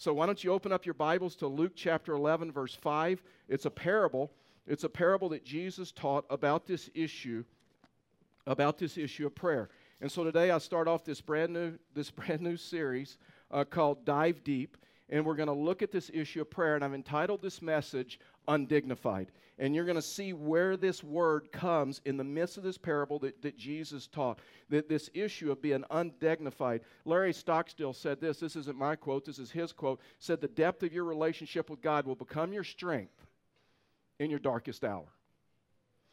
So 0.00 0.14
why 0.14 0.24
don't 0.24 0.42
you 0.42 0.50
open 0.50 0.72
up 0.72 0.86
your 0.86 0.94
Bibles 0.94 1.36
to 1.36 1.46
Luke 1.46 1.72
chapter 1.76 2.14
11, 2.14 2.52
verse 2.52 2.74
5? 2.74 3.22
It's 3.50 3.66
a 3.66 3.70
parable. 3.70 4.32
It's 4.66 4.84
a 4.84 4.88
parable 4.88 5.28
that 5.28 5.44
Jesus 5.44 5.92
taught 5.92 6.24
about 6.30 6.66
this 6.66 6.88
issue, 6.94 7.44
about 8.46 8.78
this 8.78 8.96
issue 8.96 9.26
of 9.26 9.34
prayer. 9.34 9.68
And 10.00 10.10
so 10.10 10.24
today 10.24 10.52
I 10.52 10.56
start 10.56 10.88
off 10.88 11.04
this 11.04 11.20
brand 11.20 11.52
new, 11.52 11.74
this 11.94 12.10
brand 12.10 12.40
new 12.40 12.56
series 12.56 13.18
uh, 13.50 13.64
called 13.64 14.06
Dive 14.06 14.42
Deep, 14.42 14.78
and 15.10 15.22
we're 15.22 15.34
going 15.34 15.48
to 15.48 15.52
look 15.52 15.82
at 15.82 15.92
this 15.92 16.10
issue 16.14 16.40
of 16.40 16.50
prayer. 16.50 16.76
And 16.76 16.82
I've 16.82 16.94
entitled 16.94 17.42
this 17.42 17.60
message 17.60 18.20
Undignified. 18.48 19.30
And 19.60 19.74
you're 19.74 19.84
going 19.84 19.96
to 19.96 20.02
see 20.02 20.32
where 20.32 20.74
this 20.78 21.04
word 21.04 21.52
comes 21.52 22.00
in 22.06 22.16
the 22.16 22.24
midst 22.24 22.56
of 22.56 22.62
this 22.62 22.78
parable 22.78 23.18
that, 23.18 23.42
that 23.42 23.58
Jesus 23.58 24.06
taught. 24.06 24.38
That 24.70 24.88
this 24.88 25.10
issue 25.12 25.52
of 25.52 25.60
being 25.60 25.84
undignified. 25.90 26.80
Larry 27.04 27.34
Stockstill 27.34 27.92
said 27.92 28.22
this. 28.22 28.40
This 28.40 28.56
isn't 28.56 28.78
my 28.78 28.96
quote. 28.96 29.26
This 29.26 29.38
is 29.38 29.50
his 29.50 29.70
quote. 29.70 30.00
Said 30.18 30.40
the 30.40 30.48
depth 30.48 30.82
of 30.82 30.94
your 30.94 31.04
relationship 31.04 31.68
with 31.68 31.82
God 31.82 32.06
will 32.06 32.14
become 32.14 32.54
your 32.54 32.64
strength 32.64 33.26
in 34.18 34.30
your 34.30 34.38
darkest 34.38 34.82
hour. 34.82 35.04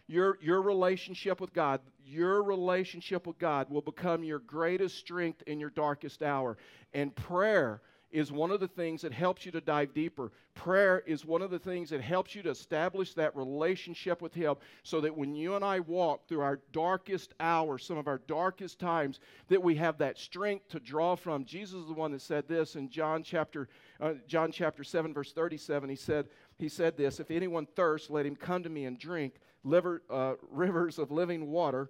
Your, 0.07 0.38
your 0.41 0.62
relationship 0.62 1.40
with 1.40 1.54
God, 1.54 1.79
your 2.05 2.43
relationship 2.43 3.26
with 3.26 3.40
God 3.40 3.70
will 3.70 3.82
become 3.82 4.26
your 4.26 4.40
greatest 4.40 4.98
strength 4.98 5.41
in 5.48 5.57
your 5.57 5.70
darkest 5.70 6.21
hour. 6.21 6.57
And 6.93 7.16
prayer 7.16 7.82
is 8.17 8.31
one 8.31 8.49
of 8.52 8.59
the 8.59 8.67
things 8.67 9.02
that 9.02 9.13
helps 9.13 9.45
you 9.45 9.52
to 9.52 9.62
dive 9.62 9.94
deeper. 9.94 10.31
Prayer 10.55 11.03
is 11.05 11.23
one 11.23 11.44
of 11.44 11.52
the 11.52 11.59
things 11.59 11.91
that 11.91 12.02
helps 12.02 12.34
you 12.34 12.41
to 12.41 12.49
establish 12.49 13.13
that 13.13 13.35
relationship 13.35 14.21
with 14.21 14.34
Him 14.34 14.55
so 14.81 14.99
that 15.02 15.16
when 15.16 15.35
you 15.35 15.55
and 15.55 15.63
I 15.63 15.81
walk 15.81 16.27
through 16.27 16.41
our 16.41 16.59
darkest 16.71 17.35
hours, 17.40 17.85
some 17.85 17.98
of 17.98 18.07
our 18.07 18.20
darkest 18.27 18.80
times, 18.80 19.20
that 19.49 19.62
we 19.62 19.76
have 19.76 19.99
that 19.99 20.17
strength 20.17 20.67
to 20.70 20.80
draw 20.80 21.16
from. 21.16 21.45
Jesus 21.45 21.81
is 21.81 21.88
the 21.88 21.93
one 21.93 22.12
that 22.12 22.21
said 22.21 22.48
this 22.48 22.76
in 22.76 22.90
John 22.90 23.21
chapter, 23.21 23.70
uh, 24.02 24.13
John 24.27 24.52
chapter 24.52 24.84
7, 24.84 25.13
verse 25.13 25.31
37. 25.31 25.90
He 25.90 25.95
said, 25.95 26.27
he 26.57 26.70
said 26.70 26.98
this 26.98 27.20
If 27.20 27.29
anyone 27.29 27.68
thirsts, 27.76 28.10
let 28.10 28.26
him 28.26 28.35
come 28.35 28.63
to 28.63 28.70
me 28.70 28.85
and 28.85 28.98
drink. 28.98 29.35
Liver, 29.63 30.01
uh, 30.10 30.34
rivers 30.49 30.98
of 30.98 31.12
living 31.12 31.51
water 31.51 31.90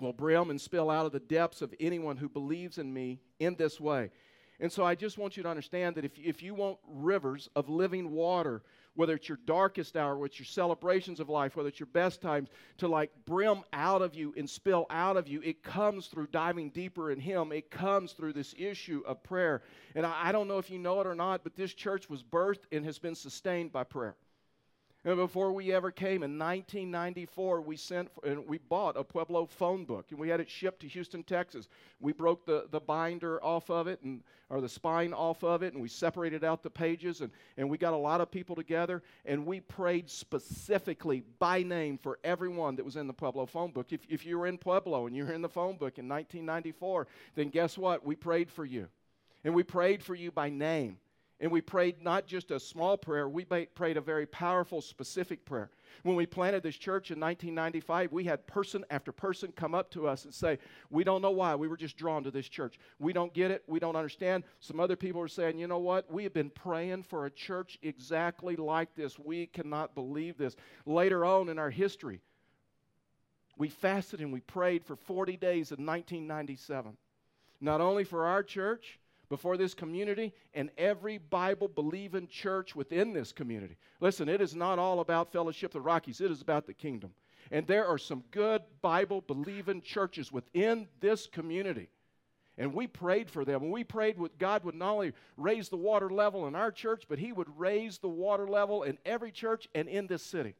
will 0.00 0.12
brim 0.12 0.50
and 0.50 0.60
spill 0.60 0.90
out 0.90 1.06
of 1.06 1.12
the 1.12 1.20
depths 1.20 1.62
of 1.62 1.74
anyone 1.78 2.16
who 2.16 2.28
believes 2.28 2.78
in 2.78 2.92
me 2.92 3.20
in 3.38 3.54
this 3.56 3.78
way. 3.78 4.10
And 4.60 4.70
so 4.70 4.84
I 4.84 4.94
just 4.94 5.16
want 5.16 5.36
you 5.36 5.42
to 5.42 5.48
understand 5.48 5.96
that 5.96 6.04
if, 6.04 6.12
if 6.18 6.42
you 6.42 6.54
want 6.54 6.78
rivers 6.86 7.48
of 7.56 7.68
living 7.70 8.12
water, 8.12 8.62
whether 8.94 9.14
it's 9.14 9.28
your 9.28 9.38
darkest 9.46 9.96
hour, 9.96 10.16
whether 10.16 10.26
it's 10.26 10.38
your 10.38 10.46
celebrations 10.46 11.18
of 11.18 11.30
life, 11.30 11.56
whether 11.56 11.70
it's 11.70 11.80
your 11.80 11.86
best 11.86 12.20
times, 12.20 12.50
to 12.76 12.86
like 12.86 13.10
brim 13.24 13.62
out 13.72 14.02
of 14.02 14.14
you 14.14 14.34
and 14.36 14.48
spill 14.48 14.86
out 14.90 15.16
of 15.16 15.26
you, 15.26 15.40
it 15.42 15.62
comes 15.62 16.08
through 16.08 16.26
diving 16.26 16.68
deeper 16.70 17.10
in 17.10 17.18
Him. 17.18 17.52
It 17.52 17.70
comes 17.70 18.12
through 18.12 18.34
this 18.34 18.54
issue 18.58 19.02
of 19.06 19.22
prayer. 19.22 19.62
And 19.94 20.04
I, 20.04 20.28
I 20.28 20.32
don't 20.32 20.48
know 20.48 20.58
if 20.58 20.70
you 20.70 20.78
know 20.78 21.00
it 21.00 21.06
or 21.06 21.14
not, 21.14 21.42
but 21.42 21.56
this 21.56 21.72
church 21.72 22.10
was 22.10 22.22
birthed 22.22 22.64
and 22.70 22.84
has 22.84 22.98
been 22.98 23.14
sustained 23.14 23.72
by 23.72 23.84
prayer. 23.84 24.16
And 25.02 25.16
before 25.16 25.50
we 25.52 25.72
ever 25.72 25.90
came 25.90 26.22
in 26.22 26.38
1994, 26.38 27.62
we 27.62 27.76
sent 27.76 28.10
and 28.22 28.46
we 28.46 28.58
bought 28.58 28.98
a 28.98 29.04
Pueblo 29.04 29.46
phone 29.46 29.86
book 29.86 30.06
and 30.10 30.20
we 30.20 30.28
had 30.28 30.40
it 30.40 30.50
shipped 30.50 30.80
to 30.80 30.88
Houston, 30.88 31.22
Texas. 31.22 31.68
We 32.00 32.12
broke 32.12 32.44
the, 32.44 32.66
the 32.70 32.80
binder 32.80 33.42
off 33.42 33.70
of 33.70 33.86
it 33.86 34.02
and 34.02 34.22
or 34.50 34.60
the 34.60 34.68
spine 34.68 35.14
off 35.14 35.42
of 35.42 35.62
it 35.62 35.72
and 35.72 35.80
we 35.80 35.88
separated 35.88 36.44
out 36.44 36.62
the 36.62 36.68
pages 36.68 37.22
and, 37.22 37.30
and 37.56 37.70
we 37.70 37.78
got 37.78 37.94
a 37.94 37.96
lot 37.96 38.20
of 38.20 38.30
people 38.30 38.54
together 38.54 39.02
and 39.24 39.46
we 39.46 39.60
prayed 39.60 40.10
specifically 40.10 41.22
by 41.38 41.62
name 41.62 41.96
for 41.96 42.18
everyone 42.22 42.76
that 42.76 42.84
was 42.84 42.96
in 42.96 43.06
the 43.06 43.14
Pueblo 43.14 43.46
phone 43.46 43.70
book. 43.70 43.94
If, 43.94 44.00
if 44.06 44.26
you 44.26 44.38
were 44.38 44.48
in 44.48 44.58
Pueblo 44.58 45.06
and 45.06 45.16
you 45.16 45.24
were 45.24 45.32
in 45.32 45.40
the 45.40 45.48
phone 45.48 45.78
book 45.78 45.98
in 45.98 46.08
1994, 46.08 47.06
then 47.36 47.48
guess 47.48 47.78
what? 47.78 48.04
We 48.04 48.16
prayed 48.16 48.50
for 48.50 48.66
you. 48.66 48.88
And 49.44 49.54
we 49.54 49.62
prayed 49.62 50.02
for 50.02 50.14
you 50.14 50.30
by 50.30 50.50
name. 50.50 50.98
And 51.40 51.50
we 51.50 51.62
prayed 51.62 52.02
not 52.02 52.26
just 52.26 52.50
a 52.50 52.60
small 52.60 52.98
prayer, 52.98 53.26
we 53.26 53.44
prayed 53.44 53.96
a 53.96 54.00
very 54.02 54.26
powerful, 54.26 54.82
specific 54.82 55.46
prayer. 55.46 55.70
When 56.02 56.14
we 56.14 56.26
planted 56.26 56.62
this 56.62 56.76
church 56.76 57.10
in 57.10 57.18
1995, 57.18 58.12
we 58.12 58.24
had 58.24 58.46
person 58.46 58.84
after 58.90 59.10
person 59.10 59.52
come 59.56 59.74
up 59.74 59.90
to 59.92 60.06
us 60.06 60.26
and 60.26 60.34
say, 60.34 60.58
We 60.90 61.02
don't 61.02 61.22
know 61.22 61.30
why. 61.30 61.54
We 61.54 61.66
were 61.66 61.78
just 61.78 61.96
drawn 61.96 62.24
to 62.24 62.30
this 62.30 62.48
church. 62.48 62.78
We 62.98 63.14
don't 63.14 63.32
get 63.32 63.50
it. 63.50 63.62
We 63.66 63.80
don't 63.80 63.96
understand. 63.96 64.44
Some 64.60 64.80
other 64.80 64.96
people 64.96 65.20
were 65.20 65.28
saying, 65.28 65.58
You 65.58 65.66
know 65.66 65.78
what? 65.78 66.12
We 66.12 66.24
have 66.24 66.34
been 66.34 66.50
praying 66.50 67.04
for 67.04 67.24
a 67.24 67.30
church 67.30 67.78
exactly 67.82 68.56
like 68.56 68.94
this. 68.94 69.18
We 69.18 69.46
cannot 69.46 69.94
believe 69.94 70.36
this. 70.36 70.56
Later 70.84 71.24
on 71.24 71.48
in 71.48 71.58
our 71.58 71.70
history, 71.70 72.20
we 73.56 73.68
fasted 73.68 74.20
and 74.20 74.32
we 74.32 74.40
prayed 74.40 74.84
for 74.84 74.96
40 74.96 75.36
days 75.36 75.72
in 75.72 75.84
1997. 75.84 76.96
Not 77.62 77.80
only 77.80 78.04
for 78.04 78.26
our 78.26 78.42
church, 78.42 78.98
before 79.30 79.56
this 79.56 79.72
community 79.72 80.34
and 80.52 80.70
every 80.76 81.16
Bible 81.16 81.68
believing 81.68 82.26
church 82.26 82.76
within 82.76 83.14
this 83.14 83.32
community. 83.32 83.78
Listen, 84.00 84.28
it 84.28 84.42
is 84.42 84.54
not 84.54 84.78
all 84.78 85.00
about 85.00 85.32
Fellowship 85.32 85.72
the 85.72 85.80
Rockies, 85.80 86.20
it 86.20 86.30
is 86.30 86.42
about 86.42 86.66
the 86.66 86.74
kingdom. 86.74 87.12
And 87.50 87.66
there 87.66 87.86
are 87.86 87.96
some 87.96 88.24
good 88.32 88.60
Bible 88.82 89.22
believing 89.22 89.80
churches 89.80 90.30
within 90.30 90.88
this 91.00 91.26
community. 91.26 91.88
And 92.58 92.74
we 92.74 92.86
prayed 92.86 93.30
for 93.30 93.44
them. 93.44 93.70
We 93.70 93.84
prayed 93.84 94.18
that 94.18 94.38
God 94.38 94.64
would 94.64 94.74
not 94.74 94.92
only 94.92 95.12
raise 95.38 95.70
the 95.70 95.76
water 95.76 96.10
level 96.10 96.46
in 96.46 96.54
our 96.54 96.70
church, 96.70 97.04
but 97.08 97.18
He 97.18 97.32
would 97.32 97.48
raise 97.58 97.98
the 97.98 98.08
water 98.08 98.46
level 98.46 98.82
in 98.82 98.98
every 99.06 99.30
church 99.30 99.66
and 99.74 99.88
in 99.88 100.06
this 100.08 100.22
city. 100.22 100.54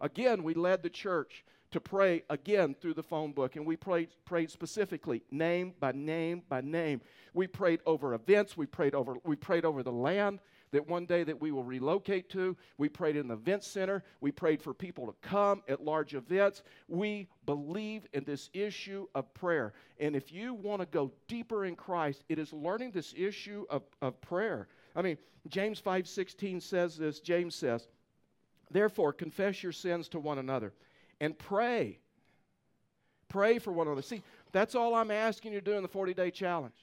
Again, 0.00 0.42
we 0.42 0.54
led 0.54 0.82
the 0.82 0.90
church 0.90 1.44
to 1.70 1.80
pray 1.80 2.22
again 2.30 2.74
through 2.80 2.94
the 2.94 3.02
phone 3.02 3.32
book, 3.32 3.56
and 3.56 3.64
we 3.64 3.76
prayed, 3.76 4.08
prayed 4.24 4.50
specifically, 4.50 5.22
name 5.30 5.74
by 5.78 5.92
name 5.92 6.42
by 6.48 6.60
name. 6.60 7.00
We 7.32 7.46
prayed 7.46 7.80
over 7.86 8.14
events. 8.14 8.56
We 8.56 8.66
prayed 8.66 8.94
over, 8.94 9.16
we 9.24 9.36
prayed 9.36 9.64
over 9.64 9.82
the 9.82 9.92
land 9.92 10.40
that 10.72 10.86
one 10.86 11.04
day 11.04 11.24
that 11.24 11.40
we 11.40 11.50
will 11.50 11.64
relocate 11.64 12.28
to. 12.30 12.56
We 12.78 12.88
prayed 12.88 13.16
in 13.16 13.28
the 13.28 13.34
event 13.34 13.64
center. 13.64 14.04
We 14.20 14.30
prayed 14.30 14.62
for 14.62 14.72
people 14.72 15.06
to 15.06 15.28
come 15.28 15.62
at 15.68 15.84
large 15.84 16.14
events. 16.14 16.62
We 16.88 17.28
believe 17.46 18.06
in 18.12 18.24
this 18.24 18.50
issue 18.52 19.06
of 19.14 19.32
prayer. 19.34 19.72
And 19.98 20.14
if 20.14 20.32
you 20.32 20.54
want 20.54 20.80
to 20.80 20.86
go 20.86 21.12
deeper 21.28 21.64
in 21.64 21.76
Christ, 21.76 22.24
it 22.28 22.38
is 22.38 22.52
learning 22.52 22.92
this 22.92 23.14
issue 23.16 23.66
of, 23.68 23.82
of 24.00 24.20
prayer. 24.20 24.68
I 24.94 25.02
mean, 25.02 25.18
James 25.48 25.80
5:16 25.80 26.62
says 26.62 26.96
this. 26.96 27.20
James 27.20 27.54
says, 27.54 27.88
"Therefore 28.70 29.12
confess 29.12 29.62
your 29.62 29.72
sins 29.72 30.08
to 30.10 30.20
one 30.20 30.38
another 30.38 30.72
and 31.20 31.38
pray. 31.38 31.98
Pray 33.28 33.58
for 33.58 33.72
one 33.72 33.86
another. 33.86 34.02
See, 34.02 34.22
that's 34.52 34.74
all 34.74 34.94
I'm 34.94 35.10
asking 35.10 35.52
you 35.52 35.60
to 35.60 35.64
do 35.64 35.76
in 35.76 35.82
the 35.82 35.88
40-day 35.88 36.30
challenge. 36.32 36.74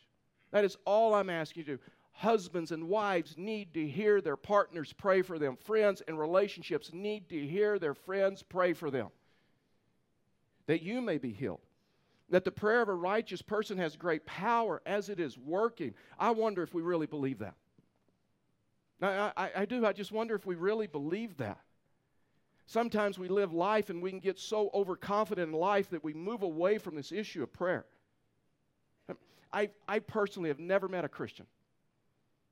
That 0.51 0.63
is 0.63 0.77
all 0.85 1.13
I'm 1.13 1.29
asking 1.29 1.61
you 1.61 1.65
to 1.65 1.77
do. 1.77 1.83
Husbands 2.13 2.71
and 2.71 2.87
wives 2.87 3.35
need 3.37 3.73
to 3.73 3.85
hear 3.85 4.21
their 4.21 4.37
partners 4.37 4.93
pray 4.93 5.21
for 5.21 5.37
them. 5.37 5.55
Friends 5.55 6.01
and 6.07 6.17
relationships 6.17 6.91
need 6.93 7.29
to 7.29 7.45
hear 7.45 7.77
their 7.77 7.93
friends 7.93 8.41
pray 8.41 8.73
for 8.73 8.89
them. 8.89 9.09
That 10.65 10.81
you 10.81 11.01
may 11.01 11.17
be 11.17 11.31
healed. 11.31 11.59
That 12.29 12.43
the 12.43 12.51
prayer 12.51 12.81
of 12.81 12.89
a 12.89 12.93
righteous 12.93 13.41
person 13.41 13.77
has 13.77 13.95
great 13.95 14.25
power 14.25 14.81
as 14.85 15.09
it 15.09 15.19
is 15.19 15.37
working. 15.37 15.93
I 16.17 16.31
wonder 16.31 16.63
if 16.63 16.73
we 16.73 16.81
really 16.81 17.05
believe 17.05 17.39
that. 17.39 17.55
Now, 18.99 19.31
I, 19.37 19.51
I 19.55 19.65
do. 19.65 19.85
I 19.85 19.93
just 19.93 20.11
wonder 20.11 20.33
if 20.33 20.45
we 20.45 20.55
really 20.55 20.87
believe 20.87 21.37
that. 21.37 21.59
Sometimes 22.67 23.17
we 23.17 23.29
live 23.29 23.53
life 23.53 23.89
and 23.89 24.01
we 24.01 24.09
can 24.09 24.19
get 24.19 24.37
so 24.37 24.69
overconfident 24.73 25.53
in 25.53 25.57
life 25.57 25.89
that 25.89 26.03
we 26.03 26.13
move 26.13 26.43
away 26.43 26.77
from 26.77 26.95
this 26.95 27.13
issue 27.13 27.41
of 27.41 27.51
prayer. 27.53 27.85
Um, 29.09 29.17
I, 29.53 29.69
I 29.87 29.99
personally 29.99 30.49
have 30.49 30.59
never 30.59 30.89
met 30.89 31.05
a 31.05 31.09
Christian. 31.09 31.45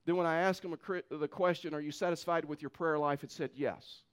Then, 0.06 0.16
when 0.16 0.26
I 0.26 0.38
asked 0.38 0.62
them 0.62 0.74
a, 0.74 1.18
the 1.18 1.28
question, 1.28 1.74
Are 1.74 1.82
you 1.82 1.92
satisfied 1.92 2.46
with 2.46 2.62
your 2.62 2.70
prayer 2.70 2.98
life? 2.98 3.26
it 3.26 3.32
said 3.32 3.50
yes. 3.56 4.04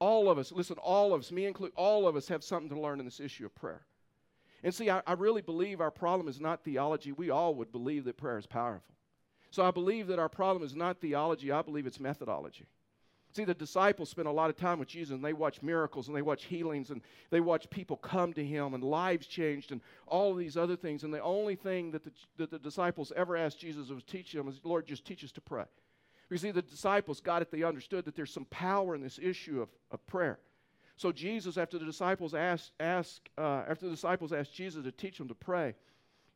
All 0.00 0.28
of 0.28 0.36
us, 0.36 0.50
listen, 0.50 0.78
all 0.78 1.14
of 1.14 1.20
us, 1.20 1.30
me 1.30 1.46
included, 1.46 1.74
all 1.76 2.08
of 2.08 2.16
us 2.16 2.26
have 2.26 2.42
something 2.42 2.70
to 2.70 2.80
learn 2.80 2.98
in 2.98 3.04
this 3.04 3.20
issue 3.20 3.46
of 3.46 3.54
prayer. 3.54 3.86
And 4.64 4.74
see, 4.74 4.90
I, 4.90 5.00
I 5.06 5.12
really 5.12 5.42
believe 5.42 5.80
our 5.80 5.92
problem 5.92 6.26
is 6.26 6.40
not 6.40 6.64
theology. 6.64 7.12
We 7.12 7.30
all 7.30 7.54
would 7.54 7.70
believe 7.70 8.04
that 8.06 8.16
prayer 8.16 8.38
is 8.38 8.46
powerful. 8.46 8.94
So 9.50 9.64
I 9.64 9.70
believe 9.70 10.08
that 10.08 10.18
our 10.18 10.28
problem 10.28 10.64
is 10.64 10.74
not 10.74 11.00
theology, 11.00 11.52
I 11.52 11.62
believe 11.62 11.86
it's 11.86 12.00
methodology. 12.00 12.66
See, 13.34 13.44
the 13.44 13.52
disciples 13.52 14.10
spent 14.10 14.28
a 14.28 14.32
lot 14.32 14.48
of 14.48 14.56
time 14.56 14.78
with 14.78 14.86
Jesus 14.86 15.12
and 15.12 15.24
they 15.24 15.32
watched 15.32 15.60
miracles 15.60 16.06
and 16.06 16.16
they 16.16 16.22
watched 16.22 16.44
healings 16.44 16.90
and 16.90 17.00
they 17.30 17.40
watched 17.40 17.68
people 17.68 17.96
come 17.96 18.32
to 18.32 18.44
him 18.44 18.74
and 18.74 18.84
lives 18.84 19.26
changed 19.26 19.72
and 19.72 19.80
all 20.06 20.30
of 20.30 20.38
these 20.38 20.56
other 20.56 20.76
things. 20.76 21.02
And 21.02 21.12
the 21.12 21.20
only 21.20 21.56
thing 21.56 21.90
that 21.90 22.04
the, 22.04 22.12
that 22.36 22.52
the 22.52 22.60
disciples 22.60 23.12
ever 23.16 23.36
asked 23.36 23.58
Jesus 23.58 23.88
was 23.88 24.04
teach 24.04 24.32
them 24.32 24.46
is, 24.46 24.60
Lord, 24.62 24.86
just 24.86 25.04
teach 25.04 25.24
us 25.24 25.32
to 25.32 25.40
pray. 25.40 25.64
You 26.30 26.38
see, 26.38 26.52
the 26.52 26.62
disciples 26.62 27.20
got 27.20 27.42
it, 27.42 27.50
they 27.50 27.64
understood 27.64 28.04
that 28.04 28.14
there's 28.14 28.32
some 28.32 28.46
power 28.46 28.94
in 28.94 29.02
this 29.02 29.18
issue 29.20 29.60
of, 29.60 29.68
of 29.90 30.06
prayer. 30.06 30.38
So 30.96 31.10
Jesus, 31.10 31.58
after 31.58 31.76
the 31.76 31.84
disciples 31.84 32.34
asked, 32.34 32.70
asked 32.78 33.30
uh, 33.36 33.64
after 33.68 33.86
the 33.86 33.92
disciples 33.92 34.32
asked 34.32 34.54
Jesus 34.54 34.84
to 34.84 34.92
teach 34.92 35.18
them 35.18 35.26
to 35.26 35.34
pray, 35.34 35.74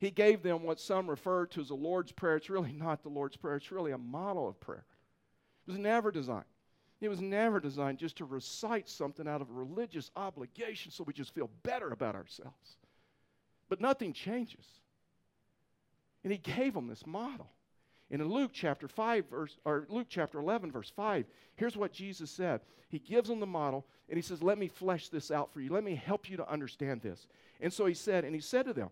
he 0.00 0.10
gave 0.10 0.42
them 0.42 0.64
what 0.64 0.80
some 0.80 1.08
refer 1.08 1.46
to 1.46 1.60
as 1.60 1.68
the 1.68 1.74
Lord's 1.74 2.10
Prayer. 2.10 2.36
It's 2.36 2.50
really 2.50 2.72
not 2.72 3.04
the 3.04 3.08
Lord's 3.08 3.36
Prayer, 3.36 3.54
it's 3.54 3.70
really 3.70 3.92
a 3.92 3.98
model 3.98 4.48
of 4.48 4.58
prayer. 4.58 4.84
It 5.66 5.70
was 5.70 5.78
never 5.78 6.10
designed 6.10 6.44
it 7.00 7.08
was 7.08 7.20
never 7.20 7.60
designed 7.60 7.98
just 7.98 8.16
to 8.16 8.24
recite 8.24 8.88
something 8.88 9.28
out 9.28 9.40
of 9.40 9.50
religious 9.52 10.10
obligation 10.16 10.90
so 10.90 11.04
we 11.04 11.12
just 11.12 11.34
feel 11.34 11.50
better 11.62 11.90
about 11.90 12.16
ourselves. 12.16 12.76
But 13.68 13.80
nothing 13.80 14.12
changes. 14.12 14.66
And 16.24 16.32
he 16.32 16.38
gave 16.38 16.74
them 16.74 16.88
this 16.88 17.06
model. 17.06 17.50
And 18.10 18.22
in 18.22 18.28
Luke 18.28 18.50
chapter 18.52 18.88
5 18.88 19.26
verse 19.26 19.56
or 19.64 19.86
Luke 19.88 20.08
chapter 20.08 20.38
11 20.38 20.72
verse 20.72 20.90
5, 20.90 21.26
here's 21.54 21.76
what 21.76 21.92
Jesus 21.92 22.30
said. 22.30 22.62
He 22.88 22.98
gives 22.98 23.28
them 23.28 23.38
the 23.38 23.46
model 23.46 23.86
and 24.08 24.16
he 24.16 24.22
says, 24.22 24.42
"Let 24.42 24.58
me 24.58 24.68
flesh 24.68 25.08
this 25.10 25.30
out 25.30 25.52
for 25.52 25.60
you. 25.60 25.70
Let 25.70 25.84
me 25.84 25.94
help 25.94 26.28
you 26.28 26.38
to 26.38 26.50
understand 26.50 27.02
this." 27.02 27.26
And 27.60 27.72
so 27.72 27.84
he 27.86 27.94
said, 27.94 28.24
and 28.24 28.34
he 28.34 28.40
said 28.40 28.64
to 28.64 28.72
them, 28.72 28.90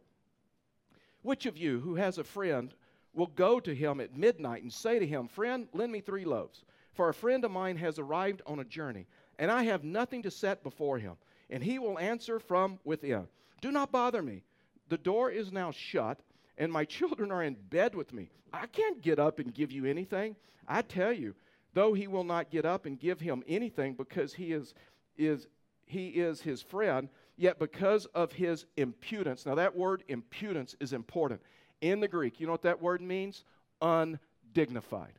"Which 1.22 1.46
of 1.46 1.56
you 1.56 1.80
who 1.80 1.94
has 1.94 2.18
a 2.18 2.24
friend 2.24 2.74
will 3.16 3.26
go 3.26 3.58
to 3.58 3.74
him 3.74 4.00
at 4.00 4.16
midnight 4.16 4.62
and 4.62 4.72
say 4.72 5.00
to 5.00 5.06
him, 5.06 5.26
"Friend, 5.26 5.68
lend 5.72 5.90
me 5.90 6.00
3 6.00 6.24
loaves, 6.24 6.64
for 6.92 7.08
a 7.08 7.14
friend 7.14 7.44
of 7.44 7.50
mine 7.50 7.76
has 7.78 7.98
arrived 7.98 8.42
on 8.46 8.60
a 8.60 8.64
journey, 8.64 9.08
and 9.38 9.50
I 9.50 9.64
have 9.64 9.82
nothing 9.82 10.22
to 10.22 10.30
set 10.30 10.62
before 10.62 10.98
him." 10.98 11.16
And 11.50 11.64
he 11.64 11.80
will 11.80 11.98
answer 11.98 12.38
from 12.38 12.78
within, 12.84 13.26
"Do 13.60 13.72
not 13.72 13.90
bother 13.90 14.22
me. 14.22 14.44
The 14.88 14.98
door 14.98 15.30
is 15.30 15.50
now 15.50 15.72
shut." 15.72 16.22
and 16.58 16.72
my 16.72 16.84
children 16.96 17.30
are 17.30 17.42
in 17.42 17.54
bed 17.54 17.94
with 17.94 18.12
me. 18.12 18.30
I 18.52 18.66
can't 18.66 19.02
get 19.02 19.18
up 19.18 19.38
and 19.38 19.52
give 19.52 19.72
you 19.72 19.84
anything. 19.84 20.36
I 20.66 20.82
tell 20.82 21.12
you, 21.12 21.34
though 21.74 21.92
he 21.92 22.06
will 22.06 22.24
not 22.24 22.50
get 22.50 22.64
up 22.64 22.86
and 22.86 22.98
give 22.98 23.20
him 23.20 23.42
anything 23.46 23.94
because 23.94 24.34
he 24.34 24.52
is, 24.52 24.74
is, 25.16 25.46
he 25.84 26.08
is 26.08 26.40
his 26.40 26.62
friend, 26.62 27.08
yet 27.36 27.58
because 27.58 28.06
of 28.06 28.32
his 28.32 28.66
impudence. 28.76 29.44
Now, 29.44 29.56
that 29.56 29.76
word 29.76 30.04
impudence 30.08 30.74
is 30.80 30.92
important. 30.92 31.40
In 31.80 32.00
the 32.00 32.08
Greek, 32.08 32.40
you 32.40 32.46
know 32.46 32.52
what 32.52 32.62
that 32.62 32.80
word 32.80 33.00
means? 33.00 33.44
Undignified. 33.80 35.18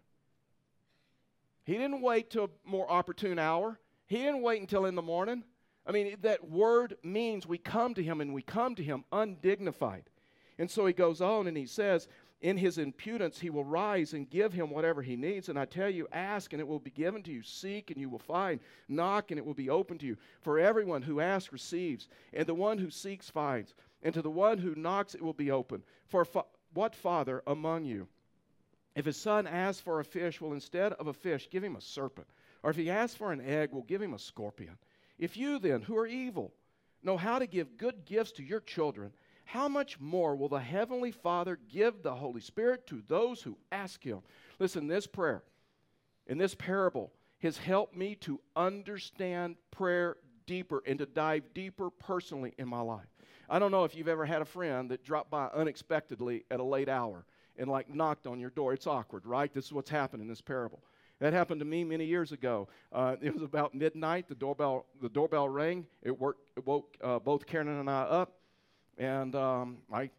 He 1.64 1.74
didn't 1.74 2.02
wait 2.02 2.30
till 2.30 2.46
a 2.46 2.50
more 2.64 2.90
opportune 2.90 3.38
hour. 3.38 3.80
He 4.08 4.18
didn't 4.18 4.42
wait 4.42 4.62
until 4.62 4.86
in 4.86 4.96
the 4.96 5.02
morning. 5.02 5.44
I 5.86 5.92
mean, 5.92 6.18
that 6.22 6.50
word 6.50 6.98
means 7.04 7.46
we 7.46 7.58
come 7.58 7.94
to 7.94 8.04
him 8.04 8.22
and 8.22 8.34
we 8.34 8.42
come 8.42 8.76
to 8.76 8.84
him 8.84 9.04
undignified. 9.12 10.10
And 10.58 10.70
so 10.70 10.86
he 10.86 10.94
goes 10.94 11.22
on 11.22 11.48
and 11.48 11.56
he 11.56 11.66
says, 11.66 12.08
In 12.42 12.58
his 12.58 12.78
impudence, 12.78 13.40
he 13.40 13.50
will 13.50 13.64
rise 13.64 14.14
and 14.14 14.30
give 14.30 14.54
him 14.54 14.70
whatever 14.70 15.02
he 15.02 15.16
needs. 15.16 15.50
And 15.50 15.58
I 15.58 15.66
tell 15.66 15.90
you, 15.90 16.08
ask 16.12 16.54
and 16.54 16.60
it 16.60 16.68
will 16.68 16.80
be 16.80 16.90
given 16.90 17.22
to 17.24 17.32
you. 17.32 17.44
Seek 17.44 17.92
and 17.92 18.00
you 18.00 18.10
will 18.10 18.20
find. 18.20 18.60
Knock 18.88 19.32
and 19.32 19.38
it 19.38 19.46
will 19.46 19.54
be 19.54 19.70
open 19.70 19.98
to 20.00 20.06
you. 20.06 20.18
For 20.42 20.60
everyone 20.60 21.02
who 21.02 21.20
asks 21.20 21.54
receives, 21.54 22.08
and 22.34 22.48
the 22.48 22.54
one 22.54 22.78
who 22.78 22.90
seeks 22.90 23.30
finds. 23.30 23.74
And 24.04 24.14
to 24.14 24.22
the 24.22 24.30
one 24.30 24.58
who 24.58 24.76
knocks, 24.76 25.16
it 25.16 25.22
will 25.22 25.34
be 25.34 25.52
open. 25.52 25.84
For 26.06 26.26
fa- 26.26 26.46
what 26.74 26.96
father 26.96 27.44
among 27.48 27.86
you, 27.86 28.08
if 28.96 29.06
his 29.06 29.18
son 29.18 29.48
asks 29.48 29.82
for 29.82 30.00
a 30.00 30.06
fish, 30.06 30.42
will 30.42 30.54
instead 30.54 30.94
of 30.94 31.08
a 31.08 31.14
fish 31.14 31.50
give 31.50 31.64
him 31.64 31.76
a 31.76 31.82
serpent? 31.82 32.28
Or 32.64 32.70
if 32.70 32.76
he 32.76 32.90
asks 32.90 33.16
for 33.16 33.32
an 33.32 33.42
egg, 33.42 33.72
will 33.72 33.84
give 33.84 34.02
him 34.02 34.14
a 34.14 34.20
scorpion? 34.20 34.78
If 35.18 35.38
you 35.38 35.60
then, 35.60 35.82
who 35.82 35.98
are 35.98 36.08
evil, 36.08 36.54
know 37.04 37.18
how 37.18 37.40
to 37.40 37.48
give 37.48 37.78
good 37.78 38.06
gifts 38.06 38.32
to 38.34 38.44
your 38.44 38.60
children, 38.60 39.12
how 39.46 39.70
much 39.70 40.00
more 40.00 40.36
will 40.36 40.50
the 40.50 40.60
Heavenly 40.60 41.12
Father 41.12 41.58
give 41.72 42.04
the 42.04 42.14
Holy 42.14 42.42
Spirit 42.42 42.86
to 42.88 43.02
those 43.08 43.42
who 43.42 43.58
ask 43.72 44.04
Him? 44.04 44.20
Listen, 44.60 44.88
this 44.88 45.08
prayer, 45.08 45.42
in 46.28 46.38
this 46.38 46.54
parable, 46.54 47.14
has 47.40 47.58
helped 47.58 47.96
me 47.96 48.16
to 48.16 48.42
understand 48.56 49.56
prayer 49.72 50.18
deeper 50.48 50.84
and 50.86 51.00
to 51.00 51.06
dive 51.06 51.44
deeper 51.54 51.90
personally 51.90 52.54
in 52.58 52.68
my 52.68 52.82
life. 52.82 53.06
I 53.50 53.60
don't 53.60 53.72
know 53.72 53.86
if 53.86 53.96
you've 53.96 54.08
ever 54.10 54.26
had 54.26 54.42
a 54.42 54.46
friend 54.46 54.92
that 54.92 55.04
dropped 55.04 55.30
by 55.30 55.48
unexpectedly 55.48 56.44
at 56.52 56.60
a 56.60 56.64
late 56.64 56.90
hour 56.90 57.26
and 57.58 57.70
like 57.70 57.94
knocked 57.94 58.28
on 58.28 58.40
your 58.40 58.50
door. 58.50 58.74
It's 58.74 58.88
awkward, 58.88 59.26
right? 59.26 59.54
This 59.54 59.66
is 59.66 59.74
what's 59.74 59.90
happened 59.90 60.22
in 60.22 60.28
this 60.28 60.42
parable. 60.42 60.82
That 61.20 61.34
happened 61.34 61.60
to 61.62 61.66
me 61.66 61.84
many 61.84 62.06
years 62.06 62.32
ago. 62.32 62.68
Uh, 62.92 63.16
it 63.22 63.34
was 63.34 63.42
about 63.42 63.74
midnight. 63.74 64.28
The 64.28 64.36
doorbell, 64.36 64.86
the 65.02 65.10
doorbell 65.10 65.50
rang. 65.50 65.88
It, 66.04 66.20
worked, 66.20 66.42
it 66.56 66.66
woke 66.68 66.96
uh, 67.02 67.20
both 67.20 67.46
Karen 67.48 67.68
and 67.68 67.90
I 67.90 68.02
up. 68.02 68.34
And 68.98 69.36
um, 69.36 69.78
I 69.92 70.10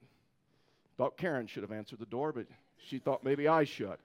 thought 0.97 1.17
Karen 1.17 1.47
should 1.47 1.63
have 1.63 1.73
answered 1.73 2.01
the 2.01 2.07
door, 2.07 2.33
but 2.33 2.47
she 2.85 2.99
thought 2.99 3.23
maybe 3.23 3.47
I 3.47 3.65
should. 3.65 3.97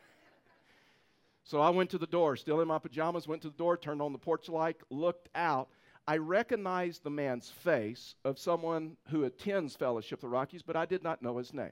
so 1.44 1.60
I 1.60 1.70
went 1.70 1.90
to 1.90 1.98
the 1.98 2.06
door, 2.06 2.36
still 2.36 2.60
in 2.60 2.68
my 2.68 2.78
pajamas, 2.78 3.26
went 3.26 3.42
to 3.42 3.48
the 3.48 3.56
door, 3.56 3.76
turned 3.76 4.02
on 4.02 4.12
the 4.12 4.18
porch 4.18 4.48
light, 4.48 4.76
looked 4.90 5.28
out. 5.34 5.68
I 6.10 6.16
recognized 6.16 7.04
the 7.04 7.10
man's 7.10 7.50
face 7.50 8.16
of 8.24 8.36
someone 8.36 8.96
who 9.10 9.22
attends 9.22 9.76
Fellowship 9.76 10.18
of 10.18 10.22
the 10.22 10.28
Rockies, 10.28 10.60
but 10.60 10.74
I 10.74 10.84
did 10.84 11.04
not 11.04 11.22
know 11.22 11.38
his 11.38 11.54
name. 11.54 11.70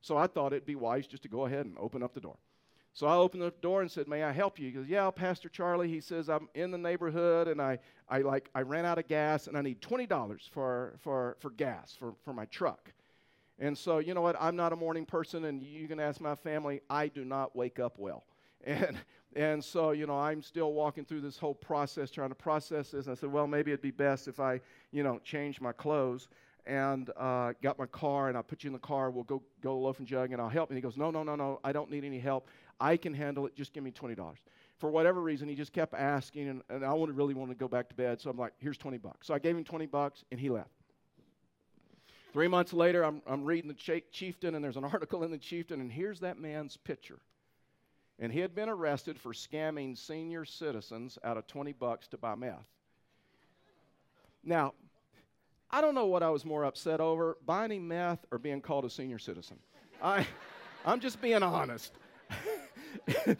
So 0.00 0.16
I 0.16 0.26
thought 0.26 0.52
it'd 0.52 0.66
be 0.66 0.74
wise 0.74 1.06
just 1.06 1.22
to 1.22 1.28
go 1.28 1.46
ahead 1.46 1.66
and 1.66 1.78
open 1.78 2.02
up 2.02 2.12
the 2.12 2.20
door. 2.20 2.38
So 2.92 3.06
I 3.06 3.14
opened 3.14 3.44
the 3.44 3.52
door 3.62 3.80
and 3.80 3.88
said, 3.88 4.08
"May 4.08 4.24
I 4.24 4.32
help 4.32 4.58
you?" 4.58 4.66
He 4.66 4.72
goes, 4.72 4.88
"Yeah, 4.88 5.08
Pastor 5.12 5.48
Charlie." 5.48 5.86
He 5.86 6.00
says, 6.00 6.28
"I'm 6.28 6.48
in 6.54 6.72
the 6.72 6.76
neighborhood 6.76 7.46
and 7.46 7.62
I, 7.62 7.78
I 8.08 8.22
like 8.22 8.50
I 8.52 8.62
ran 8.62 8.84
out 8.84 8.98
of 8.98 9.06
gas 9.06 9.46
and 9.46 9.56
I 9.56 9.62
need 9.62 9.80
twenty 9.80 10.06
dollars 10.06 10.50
for 10.50 10.96
for 10.98 11.36
for 11.38 11.50
gas 11.50 11.94
for 11.94 12.14
for 12.24 12.32
my 12.32 12.46
truck." 12.46 12.92
And 13.60 13.78
so 13.78 13.98
you 13.98 14.12
know 14.12 14.22
what? 14.22 14.34
I'm 14.40 14.56
not 14.56 14.72
a 14.72 14.76
morning 14.76 15.06
person, 15.06 15.44
and 15.44 15.62
you 15.62 15.86
can 15.86 16.00
ask 16.00 16.20
my 16.20 16.34
family. 16.34 16.80
I 16.90 17.06
do 17.06 17.24
not 17.24 17.54
wake 17.54 17.78
up 17.78 17.96
well, 17.96 18.24
and 18.64 18.98
and 19.34 19.64
so 19.64 19.90
you 19.92 20.06
know 20.06 20.18
I'm 20.18 20.42
still 20.42 20.72
walking 20.72 21.04
through 21.04 21.20
this 21.20 21.38
whole 21.38 21.54
process, 21.54 22.10
trying 22.10 22.30
to 22.30 22.34
process 22.34 22.90
this. 22.90 23.06
And 23.06 23.16
I 23.16 23.20
said, 23.20 23.32
"Well, 23.32 23.46
maybe 23.46 23.70
it'd 23.70 23.82
be 23.82 23.90
best 23.90 24.28
if 24.28 24.40
I 24.40 24.60
you 24.90 25.02
know 25.02 25.18
change 25.24 25.60
my 25.60 25.72
clothes." 25.72 26.28
and 26.64 27.10
uh, 27.16 27.52
got 27.60 27.76
my 27.78 27.86
car 27.86 28.28
and 28.28 28.36
I'll 28.36 28.42
put 28.42 28.62
you 28.62 28.68
in 28.68 28.72
the 28.72 28.78
car. 28.78 29.10
We'll 29.10 29.24
go 29.24 29.42
go 29.60 29.76
Loaf 29.78 29.98
'N 29.98 30.06
Jug 30.06 30.32
and 30.32 30.40
I'll 30.40 30.48
help. 30.48 30.70
And 30.70 30.76
he 30.76 30.80
goes, 30.80 30.96
no, 30.96 31.10
no, 31.10 31.22
no, 31.22 31.34
no. 31.34 31.60
I 31.64 31.72
don't 31.72 31.90
need 31.90 32.04
any 32.04 32.20
help. 32.20 32.48
I 32.80 32.96
can 32.96 33.14
handle 33.14 33.46
it. 33.46 33.54
Just 33.54 33.72
give 33.72 33.82
me 33.82 33.90
$20. 33.90 34.16
For 34.78 34.90
whatever 34.90 35.20
reason, 35.20 35.48
he 35.48 35.54
just 35.54 35.72
kept 35.72 35.94
asking, 35.94 36.48
and, 36.48 36.62
and 36.68 36.84
I 36.84 36.92
wanted, 36.92 37.16
really 37.16 37.34
wanted 37.34 37.54
to 37.54 37.58
go 37.58 37.68
back 37.68 37.88
to 37.90 37.94
bed. 37.94 38.20
So 38.20 38.30
I'm 38.30 38.36
like, 38.36 38.52
here's 38.58 38.76
20 38.76 38.98
bucks. 38.98 39.28
So 39.28 39.34
I 39.34 39.38
gave 39.38 39.56
him 39.56 39.62
20 39.62 39.86
bucks, 39.86 40.24
and 40.32 40.40
he 40.40 40.50
left. 40.50 40.70
Three 42.32 42.48
months 42.48 42.72
later, 42.72 43.04
I'm, 43.04 43.22
I'm 43.26 43.44
reading 43.44 43.68
the 43.68 44.02
Chieftain, 44.10 44.54
and 44.54 44.64
there's 44.64 44.76
an 44.76 44.84
article 44.92 45.22
in 45.22 45.30
the 45.30 45.38
Chieftain, 45.38 45.80
and 45.80 45.92
here's 45.92 46.20
that 46.20 46.38
man's 46.38 46.76
picture. 46.76 47.20
And 48.18 48.32
he 48.32 48.40
had 48.40 48.54
been 48.54 48.68
arrested 48.68 49.18
for 49.18 49.32
scamming 49.32 49.96
senior 49.96 50.44
citizens 50.44 51.18
out 51.24 51.36
of 51.36 51.46
20 51.46 51.72
bucks 51.72 52.08
to 52.08 52.18
buy 52.18 52.34
meth. 52.34 52.66
Now, 54.44 54.74
I 55.70 55.80
don't 55.80 55.94
know 55.94 56.06
what 56.06 56.22
I 56.22 56.30
was 56.30 56.44
more 56.44 56.64
upset 56.64 57.00
over 57.00 57.38
buying 57.46 57.88
meth 57.88 58.24
or 58.30 58.38
being 58.38 58.60
called 58.60 58.84
a 58.84 58.90
senior 58.90 59.18
citizen. 59.18 59.58
I, 60.02 60.26
I'm 60.84 61.00
just 61.00 61.20
being 61.22 61.42
honest. 61.42 61.92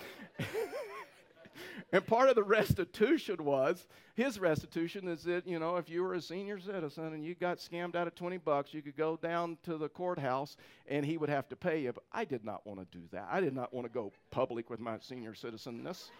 and 1.92 2.06
part 2.06 2.30
of 2.30 2.34
the 2.34 2.42
restitution 2.42 3.44
was 3.44 3.86
his 4.14 4.40
restitution 4.40 5.06
is 5.08 5.22
that 5.24 5.46
you 5.46 5.58
know 5.58 5.76
if 5.76 5.88
you 5.88 6.02
were 6.02 6.14
a 6.14 6.20
senior 6.20 6.58
citizen 6.58 7.12
and 7.12 7.24
you 7.24 7.34
got 7.34 7.58
scammed 7.58 7.94
out 7.94 8.06
of 8.06 8.14
20 8.14 8.38
bucks 8.38 8.74
you 8.74 8.82
could 8.82 8.96
go 8.96 9.16
down 9.16 9.58
to 9.62 9.76
the 9.76 9.88
courthouse 9.88 10.56
and 10.88 11.04
he 11.04 11.16
would 11.16 11.28
have 11.28 11.48
to 11.48 11.56
pay 11.56 11.82
you 11.82 11.92
but 11.92 12.04
i 12.12 12.24
did 12.24 12.44
not 12.44 12.66
want 12.66 12.80
to 12.80 12.98
do 12.98 13.04
that 13.12 13.28
i 13.30 13.40
did 13.40 13.54
not 13.54 13.72
want 13.72 13.86
to 13.86 13.92
go 13.92 14.12
public 14.30 14.70
with 14.70 14.80
my 14.80 14.98
senior 15.00 15.34
citizenness 15.34 16.10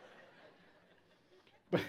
but, 1.70 1.80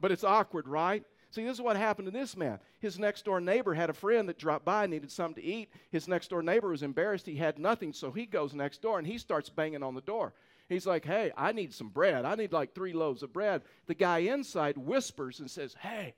but 0.00 0.12
it's 0.12 0.24
awkward 0.24 0.68
right 0.68 1.04
See, 1.30 1.42
this 1.42 1.56
is 1.56 1.62
what 1.62 1.76
happened 1.76 2.06
to 2.06 2.12
this 2.12 2.36
man. 2.36 2.60
His 2.78 2.96
next 2.96 3.24
door 3.24 3.40
neighbor 3.40 3.74
had 3.74 3.90
a 3.90 3.92
friend 3.92 4.28
that 4.28 4.38
dropped 4.38 4.64
by, 4.64 4.84
and 4.84 4.92
needed 4.92 5.10
something 5.10 5.42
to 5.42 5.48
eat. 5.48 5.68
His 5.90 6.06
next 6.06 6.30
door 6.30 6.44
neighbor 6.44 6.68
was 6.68 6.84
embarrassed. 6.84 7.26
He 7.26 7.34
had 7.34 7.58
nothing, 7.58 7.92
so 7.92 8.12
he 8.12 8.24
goes 8.24 8.54
next 8.54 8.82
door 8.82 9.00
and 9.00 9.06
he 9.06 9.18
starts 9.18 9.48
banging 9.48 9.82
on 9.82 9.96
the 9.96 10.00
door. 10.00 10.32
He's 10.68 10.86
like, 10.86 11.04
Hey, 11.04 11.32
I 11.36 11.52
need 11.52 11.72
some 11.72 11.88
bread. 11.88 12.24
I 12.24 12.34
need 12.34 12.52
like 12.52 12.74
three 12.74 12.92
loaves 12.92 13.22
of 13.22 13.32
bread. 13.32 13.62
The 13.86 13.94
guy 13.94 14.18
inside 14.18 14.76
whispers 14.76 15.40
and 15.40 15.50
says, 15.50 15.74
Hey, 15.80 16.14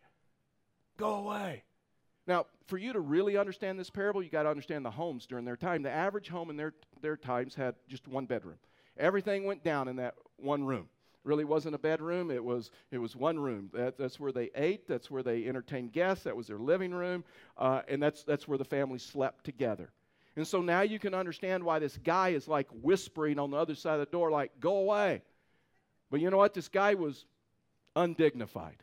go 0.96 1.14
away. 1.14 1.64
Now, 2.26 2.46
for 2.66 2.76
you 2.76 2.92
to 2.92 3.00
really 3.00 3.36
understand 3.36 3.78
this 3.78 3.90
parable, 3.90 4.22
you 4.22 4.30
got 4.30 4.44
to 4.44 4.48
understand 4.48 4.84
the 4.84 4.90
homes 4.90 5.26
during 5.26 5.44
their 5.44 5.56
time. 5.56 5.82
The 5.82 5.90
average 5.90 6.28
home 6.28 6.50
in 6.50 6.56
their, 6.56 6.74
their 7.00 7.16
times 7.16 7.54
had 7.54 7.76
just 7.88 8.08
one 8.08 8.26
bedroom. 8.26 8.58
Everything 8.98 9.44
went 9.44 9.62
down 9.62 9.86
in 9.86 9.96
that 9.96 10.14
one 10.36 10.64
room 10.64 10.88
really 11.26 11.44
wasn't 11.44 11.74
a 11.74 11.78
bedroom. 11.78 12.30
It 12.30 12.42
was, 12.42 12.70
it 12.90 12.98
was 12.98 13.16
one 13.16 13.38
room. 13.38 13.70
That, 13.74 13.98
that's 13.98 14.18
where 14.18 14.32
they 14.32 14.50
ate. 14.54 14.86
That's 14.86 15.10
where 15.10 15.22
they 15.22 15.46
entertained 15.46 15.92
guests. 15.92 16.24
That 16.24 16.36
was 16.36 16.46
their 16.46 16.58
living 16.58 16.92
room. 16.92 17.24
Uh, 17.58 17.82
and 17.88 18.02
that's, 18.02 18.22
that's 18.22 18.48
where 18.48 18.58
the 18.58 18.64
family 18.64 18.98
slept 18.98 19.44
together. 19.44 19.90
And 20.36 20.46
so 20.46 20.60
now 20.60 20.82
you 20.82 20.98
can 20.98 21.14
understand 21.14 21.64
why 21.64 21.78
this 21.78 21.96
guy 21.96 22.30
is 22.30 22.46
like 22.46 22.68
whispering 22.82 23.38
on 23.38 23.50
the 23.50 23.56
other 23.56 23.74
side 23.74 23.94
of 23.94 24.00
the 24.00 24.06
door, 24.06 24.30
like, 24.30 24.52
go 24.60 24.76
away. 24.76 25.22
But 26.10 26.20
you 26.20 26.30
know 26.30 26.36
what? 26.36 26.54
This 26.54 26.68
guy 26.68 26.94
was 26.94 27.24
undignified. 27.96 28.76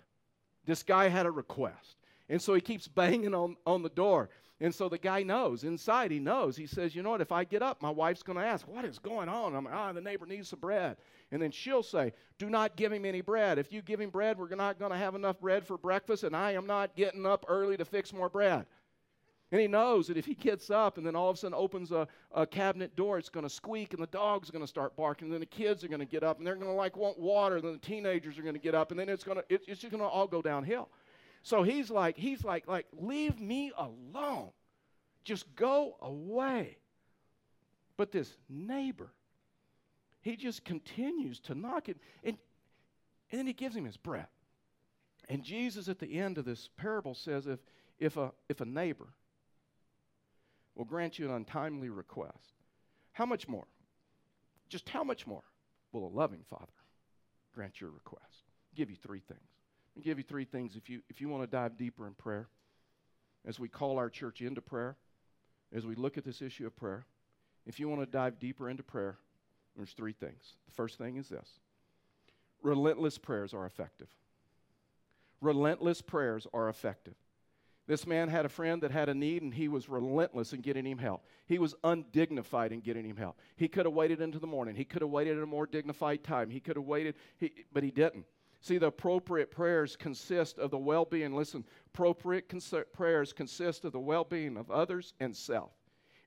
This 0.65 0.83
guy 0.83 1.09
had 1.09 1.25
a 1.25 1.31
request. 1.31 1.97
And 2.27 2.41
so 2.41 2.53
he 2.53 2.61
keeps 2.61 2.87
banging 2.87 3.35
on, 3.35 3.55
on 3.65 3.83
the 3.83 3.89
door. 3.89 4.29
And 4.59 4.73
so 4.73 4.87
the 4.87 4.97
guy 4.97 5.23
knows, 5.23 5.63
inside 5.63 6.09
he 6.09 6.19
knows. 6.19 6.55
He 6.55 6.67
says, 6.67 6.95
You 6.95 7.03
know 7.03 7.09
what? 7.09 7.21
If 7.21 7.31
I 7.31 7.43
get 7.43 7.61
up, 7.61 7.81
my 7.81 7.89
wife's 7.89 8.23
going 8.23 8.37
to 8.37 8.45
ask, 8.45 8.67
What 8.67 8.85
is 8.85 8.97
going 8.97 9.27
on? 9.27 9.55
I'm 9.55 9.65
like, 9.65 9.73
Ah, 9.73 9.91
the 9.91 10.01
neighbor 10.01 10.25
needs 10.25 10.49
some 10.49 10.59
bread. 10.59 10.97
And 11.31 11.41
then 11.41 11.51
she'll 11.51 11.83
say, 11.83 12.13
Do 12.39 12.49
not 12.49 12.75
give 12.75 12.91
him 12.93 13.03
any 13.03 13.21
bread. 13.21 13.59
If 13.59 13.73
you 13.73 13.81
give 13.81 13.99
him 13.99 14.09
bread, 14.09 14.37
we're 14.37 14.55
not 14.55 14.79
going 14.79 14.91
to 14.91 14.97
have 14.97 15.15
enough 15.15 15.39
bread 15.39 15.67
for 15.67 15.77
breakfast, 15.77 16.23
and 16.23 16.35
I 16.35 16.51
am 16.51 16.65
not 16.65 16.95
getting 16.95 17.25
up 17.25 17.45
early 17.47 17.75
to 17.77 17.85
fix 17.85 18.13
more 18.13 18.29
bread. 18.29 18.65
And 19.53 19.61
he 19.61 19.67
knows 19.67 20.07
that 20.07 20.17
if 20.17 20.25
he 20.25 20.33
gets 20.33 20.71
up 20.71 20.97
and 20.97 21.05
then 21.05 21.15
all 21.15 21.29
of 21.29 21.35
a 21.35 21.39
sudden 21.39 21.53
opens 21.53 21.91
a, 21.91 22.07
a 22.33 22.43
cabinet 22.43 22.95
door, 22.95 23.19
it's 23.19 23.29
going 23.29 23.43
to 23.43 23.49
squeak 23.51 23.93
and 23.93 24.01
the 24.01 24.07
dog's 24.07 24.49
going 24.49 24.63
to 24.63 24.67
start 24.67 24.95
barking. 24.95 25.27
And 25.27 25.33
then 25.33 25.41
the 25.41 25.45
kids 25.45 25.83
are 25.83 25.87
going 25.87 25.99
to 25.99 26.07
get 26.07 26.23
up 26.23 26.39
and 26.39 26.47
they're 26.47 26.55
going 26.55 26.65
to 26.65 26.73
like 26.73 26.97
want 26.97 27.19
water. 27.19 27.57
And 27.57 27.63
then 27.63 27.73
the 27.73 27.77
teenagers 27.77 28.39
are 28.39 28.41
going 28.41 28.55
to 28.55 28.59
get 28.59 28.73
up 28.73 28.89
and 28.89 28.99
then 28.99 29.09
it's 29.09 29.23
going 29.23 29.37
to, 29.37 29.43
it's 29.47 29.67
just 29.67 29.91
going 29.91 30.01
to 30.01 30.07
all 30.07 30.25
go 30.25 30.41
downhill. 30.41 30.89
So 31.43 31.61
he's 31.61 31.91
like, 31.91 32.17
he's 32.17 32.43
like, 32.43 32.67
like, 32.67 32.87
leave 32.93 33.39
me 33.39 33.71
alone. 33.77 34.49
Just 35.23 35.55
go 35.55 35.97
away. 36.01 36.79
But 37.95 38.11
this 38.11 38.35
neighbor, 38.49 39.11
he 40.23 40.35
just 40.35 40.65
continues 40.65 41.39
to 41.41 41.53
knock 41.53 41.89
it. 41.89 41.97
And, 42.23 42.39
and 43.29 43.37
then 43.37 43.45
he 43.45 43.53
gives 43.53 43.75
him 43.75 43.85
his 43.85 43.97
bread. 43.97 44.25
And 45.29 45.43
Jesus 45.43 45.89
at 45.89 45.99
the 45.99 46.17
end 46.17 46.39
of 46.39 46.45
this 46.45 46.69
parable 46.75 47.13
says 47.13 47.45
if, 47.45 47.59
if, 47.99 48.17
a, 48.17 48.31
if 48.49 48.59
a 48.59 48.65
neighbor 48.65 49.09
will 50.75 50.85
grant 50.85 51.19
you 51.19 51.25
an 51.25 51.35
untimely 51.35 51.89
request, 51.89 52.53
how 53.11 53.25
much 53.25 53.47
more? 53.47 53.67
Just 54.69 54.89
how 54.89 55.03
much 55.03 55.27
more 55.27 55.43
will 55.91 56.07
a 56.07 56.09
loving 56.15 56.43
Father 56.49 56.65
grant 57.53 57.79
your 57.79 57.91
request? 57.91 58.43
I'll 58.71 58.77
give 58.77 58.89
you 58.89 58.95
three 58.95 59.19
things. 59.19 59.39
I'll 59.95 60.03
give 60.03 60.17
you 60.17 60.23
three 60.23 60.45
things 60.45 60.75
if 60.75 60.89
you, 60.89 61.01
if 61.09 61.21
you 61.21 61.29
want 61.29 61.43
to 61.43 61.47
dive 61.47 61.77
deeper 61.77 62.07
in 62.07 62.13
prayer. 62.13 62.47
As 63.45 63.59
we 63.59 63.67
call 63.67 63.97
our 63.97 64.09
church 64.09 64.41
into 64.41 64.61
prayer, 64.61 64.95
as 65.73 65.85
we 65.85 65.95
look 65.95 66.17
at 66.17 66.23
this 66.23 66.41
issue 66.41 66.65
of 66.65 66.75
prayer, 66.75 67.05
if 67.65 67.79
you 67.79 67.89
want 67.89 68.01
to 68.01 68.05
dive 68.05 68.39
deeper 68.39 68.69
into 68.69 68.83
prayer, 68.83 69.17
there's 69.75 69.91
three 69.91 70.13
things. 70.13 70.55
The 70.65 70.73
first 70.73 70.97
thing 70.97 71.17
is 71.17 71.29
this 71.29 71.59
relentless 72.61 73.17
prayers 73.17 73.53
are 73.53 73.65
effective. 73.65 74.07
Relentless 75.41 76.01
prayers 76.01 76.47
are 76.53 76.69
effective. 76.69 77.15
This 77.85 78.07
man 78.07 78.29
had 78.29 78.45
a 78.45 78.49
friend 78.49 78.81
that 78.83 78.91
had 78.91 79.09
a 79.09 79.13
need, 79.13 79.41
and 79.41 79.53
he 79.53 79.67
was 79.67 79.89
relentless 79.89 80.53
in 80.53 80.61
getting 80.61 80.85
him 80.85 80.97
help. 80.97 81.25
He 81.45 81.59
was 81.59 81.75
undignified 81.83 82.71
in 82.71 82.79
getting 82.79 83.05
him 83.05 83.17
help. 83.17 83.39
He 83.57 83.67
could 83.67 83.85
have 83.85 83.93
waited 83.93 84.21
into 84.21 84.39
the 84.39 84.47
morning. 84.47 84.75
He 84.75 84.85
could 84.85 85.01
have 85.01 85.11
waited 85.11 85.37
at 85.37 85.43
a 85.43 85.47
more 85.47 85.65
dignified 85.65 86.23
time. 86.23 86.49
He 86.49 86.61
could 86.61 86.77
have 86.77 86.85
waited, 86.85 87.15
he, 87.37 87.51
but 87.73 87.83
he 87.83 87.91
didn't. 87.91 88.25
See, 88.61 88.77
the 88.77 88.87
appropriate 88.87 89.51
prayers 89.51 89.97
consist 89.97 90.57
of 90.57 90.71
the 90.71 90.77
well 90.77 91.03
being. 91.03 91.35
Listen, 91.35 91.65
appropriate 91.87 92.47
cons- 92.47 92.73
prayers 92.93 93.33
consist 93.33 93.83
of 93.83 93.91
the 93.91 93.99
well 93.99 94.23
being 94.23 94.55
of 94.55 94.71
others 94.71 95.13
and 95.19 95.35
self. 95.35 95.71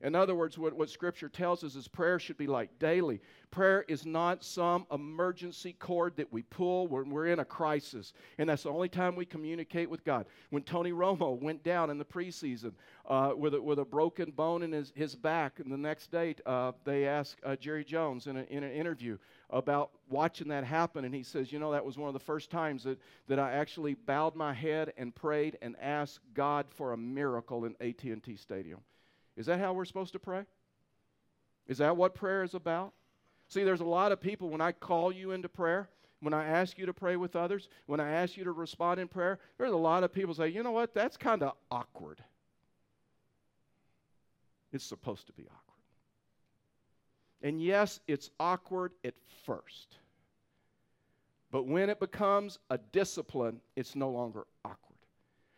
In 0.01 0.13
other 0.13 0.35
words, 0.35 0.59
what, 0.59 0.73
what 0.73 0.91
Scripture 0.91 1.27
tells 1.27 1.63
us 1.63 1.75
is 1.75 1.87
prayer 1.87 2.19
should 2.19 2.37
be 2.37 2.45
like 2.45 2.77
daily. 2.77 3.19
Prayer 3.49 3.83
is 3.87 4.05
not 4.05 4.43
some 4.43 4.85
emergency 4.91 5.73
cord 5.73 6.15
that 6.17 6.31
we 6.31 6.43
pull 6.43 6.87
when 6.87 7.09
we're 7.09 7.27
in 7.27 7.39
a 7.39 7.45
crisis. 7.45 8.13
And 8.37 8.47
that's 8.47 8.63
the 8.63 8.69
only 8.69 8.89
time 8.89 9.15
we 9.15 9.25
communicate 9.25 9.89
with 9.89 10.03
God. 10.03 10.27
When 10.51 10.61
Tony 10.61 10.91
Romo 10.91 11.41
went 11.41 11.63
down 11.63 11.89
in 11.89 11.97
the 11.97 12.05
preseason 12.05 12.73
uh, 13.07 13.31
with, 13.35 13.55
a, 13.55 13.61
with 13.61 13.79
a 13.79 13.85
broken 13.85 14.29
bone 14.29 14.61
in 14.61 14.71
his, 14.71 14.93
his 14.95 15.15
back, 15.15 15.59
and 15.59 15.71
the 15.71 15.77
next 15.77 16.11
day 16.11 16.35
uh, 16.45 16.73
they 16.83 17.07
asked 17.07 17.39
uh, 17.43 17.55
Jerry 17.55 17.83
Jones 17.83 18.27
in, 18.27 18.37
a, 18.37 18.43
in 18.43 18.63
an 18.63 18.71
interview 18.71 19.17
about 19.49 19.89
watching 20.09 20.49
that 20.49 20.63
happen. 20.63 21.05
And 21.05 21.15
he 21.15 21.23
says, 21.23 21.51
You 21.51 21.57
know, 21.57 21.71
that 21.71 21.83
was 21.83 21.97
one 21.97 22.07
of 22.07 22.13
the 22.13 22.19
first 22.19 22.51
times 22.51 22.83
that, 22.83 22.99
that 23.27 23.39
I 23.39 23.53
actually 23.53 23.95
bowed 23.95 24.35
my 24.35 24.53
head 24.53 24.93
and 24.95 25.15
prayed 25.15 25.57
and 25.63 25.75
asked 25.81 26.19
God 26.35 26.67
for 26.69 26.93
a 26.93 26.97
miracle 26.97 27.65
in 27.65 27.75
AT&T 27.81 28.35
Stadium. 28.35 28.81
Is 29.37 29.45
that 29.45 29.59
how 29.59 29.73
we're 29.73 29.85
supposed 29.85 30.13
to 30.13 30.19
pray? 30.19 30.43
Is 31.67 31.77
that 31.77 31.95
what 31.95 32.15
prayer 32.15 32.43
is 32.43 32.55
about? 32.55 32.93
See, 33.47 33.63
there's 33.63 33.81
a 33.81 33.85
lot 33.85 34.11
of 34.11 34.19
people 34.19 34.49
when 34.49 34.61
I 34.61 34.71
call 34.71 35.11
you 35.11 35.31
into 35.31 35.47
prayer, 35.47 35.89
when 36.19 36.33
I 36.33 36.45
ask 36.45 36.77
you 36.77 36.87
to 36.87 36.93
pray 36.93 37.15
with 37.15 37.35
others, 37.35 37.69
when 37.85 37.99
I 37.99 38.09
ask 38.09 38.35
you 38.35 38.43
to 38.45 38.51
respond 38.51 38.99
in 38.99 39.07
prayer, 39.07 39.39
there's 39.57 39.71
a 39.71 39.77
lot 39.77 40.03
of 40.03 40.11
people 40.11 40.33
say, 40.33 40.49
you 40.49 40.63
know 40.63 40.71
what, 40.71 40.93
that's 40.93 41.15
kind 41.15 41.43
of 41.43 41.53
awkward. 41.69 42.21
It's 44.73 44.83
supposed 44.83 45.27
to 45.27 45.33
be 45.33 45.43
awkward. 45.43 45.63
And 47.43 47.61
yes, 47.61 47.99
it's 48.07 48.31
awkward 48.39 48.93
at 49.05 49.13
first. 49.45 49.97
But 51.51 51.67
when 51.67 51.89
it 51.89 51.99
becomes 51.99 52.57
a 52.69 52.79
discipline, 52.91 53.61
it's 53.75 53.95
no 53.95 54.09
longer 54.09 54.47
awkward. 54.65 54.97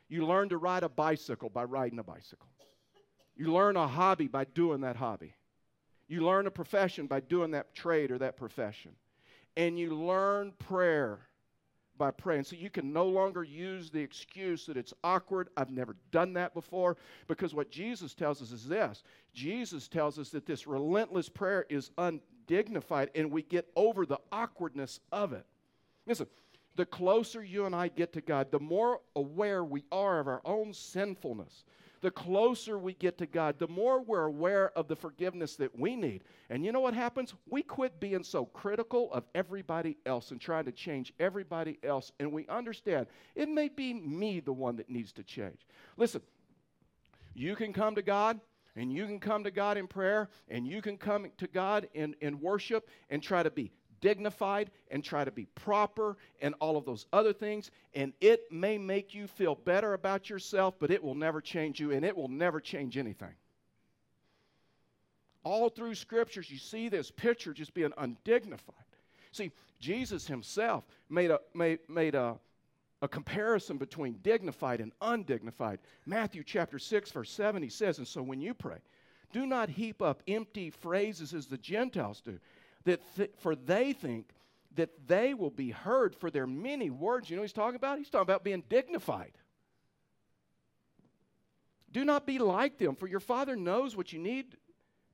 You 0.09 0.25
learn 0.25 0.49
to 0.49 0.57
ride 0.57 0.83
a 0.83 0.89
bicycle 0.89 1.49
by 1.49 1.63
riding 1.63 1.99
a 1.99 2.03
bicycle. 2.03 2.48
You 3.39 3.53
learn 3.53 3.77
a 3.77 3.87
hobby 3.87 4.27
by 4.27 4.43
doing 4.43 4.81
that 4.81 4.97
hobby. 4.97 5.33
You 6.09 6.25
learn 6.25 6.45
a 6.45 6.51
profession 6.51 7.07
by 7.07 7.21
doing 7.21 7.51
that 7.51 7.73
trade 7.73 8.11
or 8.11 8.17
that 8.17 8.35
profession. 8.35 8.91
And 9.55 9.79
you 9.79 9.95
learn 9.95 10.51
prayer 10.59 11.19
by 11.97 12.11
praying. 12.11 12.43
So 12.43 12.57
you 12.57 12.69
can 12.69 12.91
no 12.91 13.05
longer 13.05 13.41
use 13.41 13.89
the 13.89 14.01
excuse 14.01 14.65
that 14.65 14.75
it's 14.75 14.93
awkward. 15.05 15.47
I've 15.55 15.71
never 15.71 15.95
done 16.11 16.33
that 16.33 16.53
before. 16.53 16.97
Because 17.29 17.53
what 17.53 17.71
Jesus 17.71 18.13
tells 18.13 18.41
us 18.41 18.51
is 18.51 18.67
this 18.67 19.03
Jesus 19.33 19.87
tells 19.87 20.19
us 20.19 20.27
that 20.31 20.45
this 20.45 20.67
relentless 20.67 21.29
prayer 21.29 21.65
is 21.69 21.91
undignified 21.97 23.09
and 23.15 23.31
we 23.31 23.43
get 23.43 23.69
over 23.77 24.05
the 24.05 24.19
awkwardness 24.33 24.99
of 25.13 25.31
it. 25.31 25.45
Listen, 26.05 26.27
the 26.75 26.85
closer 26.85 27.41
you 27.41 27.65
and 27.65 27.73
I 27.73 27.87
get 27.87 28.11
to 28.13 28.21
God, 28.21 28.51
the 28.51 28.59
more 28.59 28.99
aware 29.15 29.63
we 29.63 29.85
are 29.93 30.19
of 30.19 30.27
our 30.27 30.41
own 30.43 30.73
sinfulness, 30.73 31.63
the 32.01 32.11
closer 32.11 32.77
we 32.77 32.93
get 32.93 33.17
to 33.17 33.25
God, 33.25 33.59
the 33.59 33.67
more 33.67 34.01
we're 34.01 34.25
aware 34.25 34.71
of 34.77 34.87
the 34.87 34.95
forgiveness 34.95 35.55
that 35.57 35.77
we 35.77 35.95
need. 35.95 36.23
And 36.49 36.63
you 36.63 36.71
know 36.71 36.79
what 36.79 36.93
happens? 36.93 37.33
We 37.49 37.61
quit 37.61 37.99
being 37.99 38.23
so 38.23 38.45
critical 38.45 39.11
of 39.11 39.25
everybody 39.35 39.97
else 40.05 40.31
and 40.31 40.39
trying 40.39 40.65
to 40.65 40.71
change 40.71 41.13
everybody 41.19 41.77
else. 41.83 42.11
And 42.19 42.31
we 42.31 42.47
understand 42.47 43.07
it 43.35 43.49
may 43.49 43.69
be 43.69 43.93
me 43.93 44.39
the 44.39 44.53
one 44.53 44.77
that 44.77 44.89
needs 44.89 45.11
to 45.13 45.23
change. 45.23 45.67
Listen, 45.97 46.21
you 47.33 47.55
can 47.55 47.73
come 47.73 47.95
to 47.95 48.01
God 48.01 48.39
and 48.75 48.91
you 48.93 49.05
can 49.05 49.19
come 49.19 49.43
to 49.43 49.51
God 49.51 49.77
in 49.77 49.87
prayer 49.87 50.29
and 50.47 50.67
you 50.67 50.81
can 50.81 50.97
come 50.97 51.27
to 51.37 51.47
God 51.47 51.87
in, 51.93 52.15
in 52.21 52.39
worship 52.39 52.87
and 53.09 53.21
try 53.21 53.43
to 53.43 53.51
be 53.51 53.71
dignified 54.01 54.71
and 54.91 55.03
try 55.03 55.23
to 55.23 55.31
be 55.31 55.45
proper 55.45 56.17
and 56.41 56.55
all 56.59 56.77
of 56.77 56.85
those 56.85 57.05
other 57.13 57.33
things. 57.33 57.71
And 57.93 58.13
it 58.21 58.51
may 58.51 58.77
make 58.77 59.13
you 59.13 59.27
feel 59.27 59.55
better 59.55 59.93
about 59.93 60.29
yourself, 60.29 60.75
but 60.79 60.91
it 60.91 61.03
will 61.03 61.15
never 61.15 61.41
change 61.41 61.79
you 61.79 61.91
and 61.91 62.05
it 62.05 62.15
will 62.15 62.27
never 62.27 62.59
change 62.59 62.97
anything. 62.97 63.33
All 65.43 65.69
through 65.69 65.95
scriptures, 65.95 66.49
you 66.51 66.57
see 66.57 66.89
this 66.89 67.11
picture 67.11 67.53
just 67.53 67.73
being 67.73 67.93
undignified. 67.97 68.75
See, 69.31 69.51
Jesus 69.79 70.27
himself 70.27 70.83
made 71.09 71.31
a, 71.31 71.39
made, 71.53 71.79
made 71.87 72.15
a, 72.15 72.37
a 73.01 73.07
comparison 73.07 73.77
between 73.77 74.13
dignified 74.21 74.81
and 74.81 74.91
undignified. 75.01 75.79
Matthew 76.05 76.43
chapter 76.43 76.79
6, 76.79 77.11
verse 77.11 77.31
7, 77.31 77.63
he 77.63 77.69
says, 77.69 77.99
And 77.99 78.07
so 78.07 78.21
when 78.21 78.41
you 78.41 78.53
pray, 78.53 78.79
do 79.31 79.45
not 79.45 79.69
heap 79.69 80.01
up 80.01 80.23
empty 80.27 80.69
phrases 80.69 81.33
as 81.33 81.45
the 81.45 81.57
Gentiles 81.57 82.21
do 82.21 82.39
that 82.85 83.01
th- 83.15 83.31
for 83.39 83.55
they 83.55 83.93
think 83.93 84.29
that 84.75 84.89
they 85.07 85.33
will 85.33 85.49
be 85.49 85.71
heard 85.71 86.15
for 86.15 86.31
their 86.31 86.47
many 86.47 86.89
words. 86.89 87.29
You 87.29 87.35
know 87.35 87.41
he's 87.41 87.53
talking 87.53 87.75
about? 87.75 87.97
He's 87.97 88.09
talking 88.09 88.23
about 88.23 88.43
being 88.43 88.63
dignified. 88.69 89.33
Do 91.91 92.05
not 92.05 92.25
be 92.25 92.37
like 92.37 92.77
them, 92.77 92.95
for 92.95 93.07
your 93.07 93.19
Father 93.19 93.55
knows 93.55 93.95
what 93.95 94.13
you 94.13 94.19
need 94.19 94.55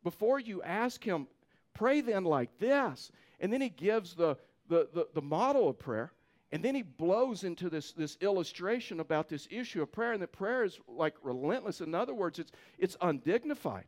before 0.03 0.39
you 0.39 0.61
ask 0.61 1.03
Him. 1.03 1.27
Pray 1.73 2.01
then 2.01 2.25
like 2.25 2.57
this. 2.59 3.11
And 3.39 3.51
then 3.51 3.61
He 3.61 3.69
gives 3.69 4.13
the, 4.13 4.37
the, 4.67 4.89
the, 4.93 5.07
the 5.13 5.21
model 5.21 5.69
of 5.69 5.79
prayer. 5.79 6.11
And 6.51 6.63
then 6.63 6.75
he 6.75 6.83
blows 6.83 7.43
into 7.43 7.69
this, 7.69 7.91
this 7.91 8.17
illustration 8.21 9.01
about 9.01 9.27
this 9.27 9.47
issue 9.51 9.81
of 9.81 9.91
prayer, 9.91 10.13
and 10.13 10.21
that 10.21 10.31
prayer 10.31 10.63
is 10.63 10.79
like 10.87 11.15
relentless. 11.21 11.81
In 11.81 11.93
other 11.93 12.13
words, 12.13 12.39
it's, 12.39 12.51
it's 12.77 12.95
undignified. 13.01 13.85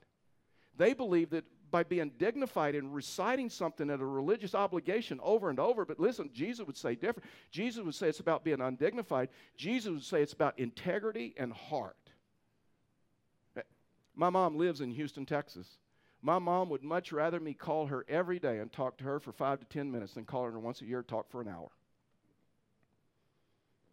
They 0.76 0.94
believe 0.94 1.30
that 1.30 1.46
by 1.72 1.84
being 1.84 2.12
dignified 2.18 2.76
and 2.76 2.94
reciting 2.94 3.50
something 3.50 3.90
at 3.90 4.00
a 4.00 4.06
religious 4.06 4.56
obligation 4.56 5.20
over 5.22 5.50
and 5.50 5.60
over. 5.60 5.86
But 5.86 6.00
listen, 6.00 6.30
Jesus 6.34 6.66
would 6.66 6.78
say 6.78 6.96
different. 6.96 7.30
Jesus 7.52 7.84
would 7.84 7.96
say 7.96 8.10
it's 8.10 8.20
about 8.20 8.44
being 8.44 8.62
undignified. 8.62 9.30
Jesus 9.56 9.92
would 9.92 10.04
say 10.04 10.22
it's 10.22 10.34
about 10.34 10.58
integrity 10.60 11.34
and 11.38 11.52
heart. 11.52 11.98
My 14.16 14.30
mom 14.30 14.58
lives 14.58 14.82
in 14.82 14.92
Houston, 14.92 15.26
Texas. 15.26 15.78
My 16.22 16.40
mom 16.40 16.70
would 16.70 16.84
much 16.84 17.12
rather 17.12 17.40
me 17.40 17.54
call 17.54 17.86
her 17.86 18.04
every 18.10 18.40
day 18.40 18.58
and 18.58 18.72
talk 18.72 18.98
to 18.98 19.04
her 19.04 19.20
for 19.20 19.32
five 19.32 19.60
to 19.60 19.66
ten 19.66 19.92
minutes 19.92 20.14
than 20.14 20.26
call 20.26 20.46
her 20.46 20.60
once 20.60 20.82
a 20.82 20.86
year 20.86 21.00
and 21.00 21.08
talk 21.08 21.30
for 21.30 21.42
an 21.42 21.48
hour. 21.48 21.70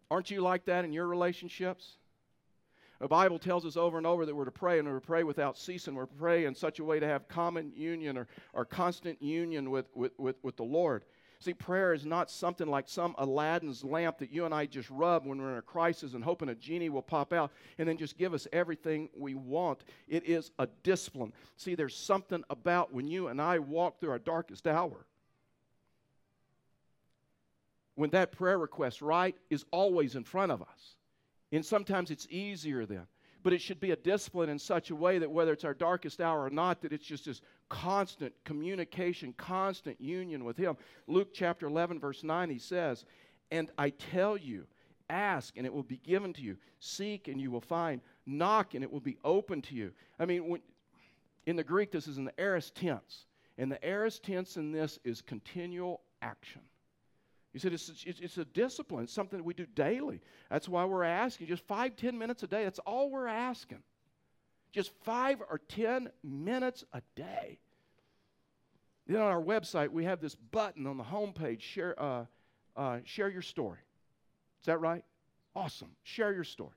Aren't 0.09 0.31
you 0.31 0.41
like 0.41 0.65
that 0.65 0.85
in 0.85 0.93
your 0.93 1.07
relationships? 1.07 1.97
The 2.99 3.07
Bible 3.07 3.39
tells 3.39 3.65
us 3.65 3.75
over 3.75 3.97
and 3.97 4.07
over 4.07 4.25
that 4.25 4.33
we're 4.33 4.45
to 4.45 4.51
pray 4.51 4.79
and 4.79 4.87
we're 4.87 4.99
to 4.99 5.05
pray 5.05 5.23
without 5.23 5.57
ceasing. 5.57 5.95
We're 5.95 6.05
to 6.05 6.15
pray 6.15 6.45
in 6.45 6.55
such 6.55 6.79
a 6.79 6.83
way 6.83 6.99
to 6.99 7.07
have 7.07 7.27
common 7.27 7.73
union 7.75 8.17
or, 8.17 8.27
or 8.53 8.63
constant 8.63 9.21
union 9.21 9.69
with, 9.69 9.87
with, 9.93 10.17
with, 10.17 10.37
with 10.43 10.55
the 10.55 10.63
Lord. 10.63 11.03
See, 11.39 11.53
prayer 11.53 11.93
is 11.93 12.05
not 12.05 12.31
something 12.31 12.67
like 12.67 12.87
some 12.87 13.13
Aladdin's 13.17 13.83
lamp 13.83 14.19
that 14.19 14.31
you 14.31 14.45
and 14.45 14.53
I 14.53 14.65
just 14.65 14.89
rub 14.89 15.25
when 15.25 15.41
we're 15.41 15.51
in 15.51 15.57
a 15.57 15.61
crisis 15.61 16.13
and 16.13 16.23
hoping 16.23 16.49
a 16.49 16.55
genie 16.55 16.89
will 16.89 17.01
pop 17.01 17.33
out 17.33 17.51
and 17.77 17.87
then 17.87 17.97
just 17.97 18.17
give 18.17 18.33
us 18.33 18.47
everything 18.53 19.09
we 19.15 19.35
want. 19.35 19.83
It 20.07 20.25
is 20.25 20.51
a 20.57 20.67
discipline. 20.83 21.33
See, 21.57 21.75
there's 21.75 21.95
something 21.95 22.43
about 22.49 22.93
when 22.93 23.07
you 23.07 23.27
and 23.27 23.41
I 23.41 23.59
walk 23.59 23.99
through 23.99 24.11
our 24.11 24.19
darkest 24.19 24.65
hour. 24.65 25.05
When 27.95 28.09
that 28.11 28.31
prayer 28.31 28.57
request, 28.57 29.01
right, 29.01 29.35
is 29.49 29.65
always 29.71 30.15
in 30.15 30.23
front 30.23 30.51
of 30.51 30.61
us. 30.61 30.94
And 31.51 31.65
sometimes 31.65 32.11
it's 32.11 32.27
easier 32.29 32.85
then. 32.85 33.07
But 33.43 33.53
it 33.53 33.61
should 33.61 33.79
be 33.79 33.91
a 33.91 33.95
discipline 33.95 34.49
in 34.49 34.57
such 34.57 34.89
a 34.89 34.95
way 34.95 35.19
that 35.19 35.29
whether 35.29 35.53
it's 35.53 35.63
our 35.63 35.75
darkest 35.75 36.19
hour 36.19 36.43
or 36.43 36.49
not, 36.49 36.81
that 36.81 36.91
it's 36.91 37.05
just 37.05 37.25
this 37.25 37.41
constant 37.69 38.33
communication, 38.43 39.33
constant 39.37 40.01
union 40.01 40.43
with 40.43 40.57
Him. 40.57 40.75
Luke 41.05 41.29
chapter 41.31 41.67
11, 41.67 41.99
verse 41.99 42.23
9, 42.23 42.49
he 42.49 42.57
says, 42.57 43.05
And 43.51 43.69
I 43.77 43.91
tell 43.91 44.35
you, 44.35 44.65
ask 45.09 45.55
and 45.57 45.65
it 45.65 45.73
will 45.73 45.83
be 45.83 45.97
given 45.97 46.33
to 46.33 46.41
you, 46.41 46.57
seek 46.79 47.27
and 47.27 47.39
you 47.39 47.51
will 47.51 47.61
find, 47.61 48.01
knock 48.25 48.73
and 48.73 48.83
it 48.83 48.91
will 48.91 48.99
be 48.99 49.17
open 49.23 49.61
to 49.63 49.75
you. 49.75 49.91
I 50.19 50.25
mean, 50.25 50.49
when, 50.49 50.61
In 51.45 51.55
the 51.55 51.63
Greek, 51.63 51.91
this 51.91 52.07
is 52.07 52.17
in 52.17 52.25
the 52.25 52.39
aorist 52.39 52.75
tense. 52.75 53.25
And 53.57 53.71
the 53.71 53.83
aorist 53.85 54.23
tense 54.23 54.57
in 54.57 54.71
this 54.71 54.99
is 55.03 55.21
continual 55.21 56.01
action. 56.21 56.61
He 57.55 57.59
said 57.59 57.71
it's, 57.71 58.03
it's, 58.05 58.37
a 58.37 58.43
discipline, 58.43 59.07
something 59.07 59.39
that 59.39 59.45
we 59.45 59.53
do 59.53 59.65
daily. 59.65 60.19
That's 60.49 60.67
why 60.67 60.83
we're 60.83 61.05
asking 61.05 61.47
just 61.47 61.65
five, 61.65 61.95
ten 61.95 62.17
minutes 62.17 62.43
a 62.43 62.47
day. 62.47 62.65
That's 62.65 62.79
all 62.79 63.09
we're 63.09 63.27
asking. 63.27 63.81
Just 64.73 64.91
five 65.05 65.41
or 65.49 65.61
ten 65.69 66.09
minutes 66.21 66.83
a 66.91 67.01
day. 67.15 67.59
Then 69.07 69.21
on 69.21 69.31
our 69.31 69.41
website, 69.41 69.87
we 69.87 70.03
have 70.03 70.19
this 70.19 70.35
button 70.35 70.85
on 70.85 70.97
the 70.97 71.05
homepage 71.05 71.61
share, 71.61 71.97
uh, 71.97 72.25
uh, 72.75 72.97
share 73.05 73.29
your 73.29 73.41
story. 73.41 73.79
Is 74.59 74.65
that 74.65 74.81
right? 74.81 75.05
Awesome. 75.55 75.91
Share 76.03 76.33
your 76.33 76.43
story. 76.43 76.75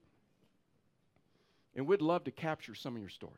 And 1.75 1.89
we'd 1.89 2.03
love 2.03 2.23
to 2.23 2.31
capture 2.31 2.77
some 2.77 2.95
of 2.95 3.01
your 3.01 3.11
stories. 3.11 3.35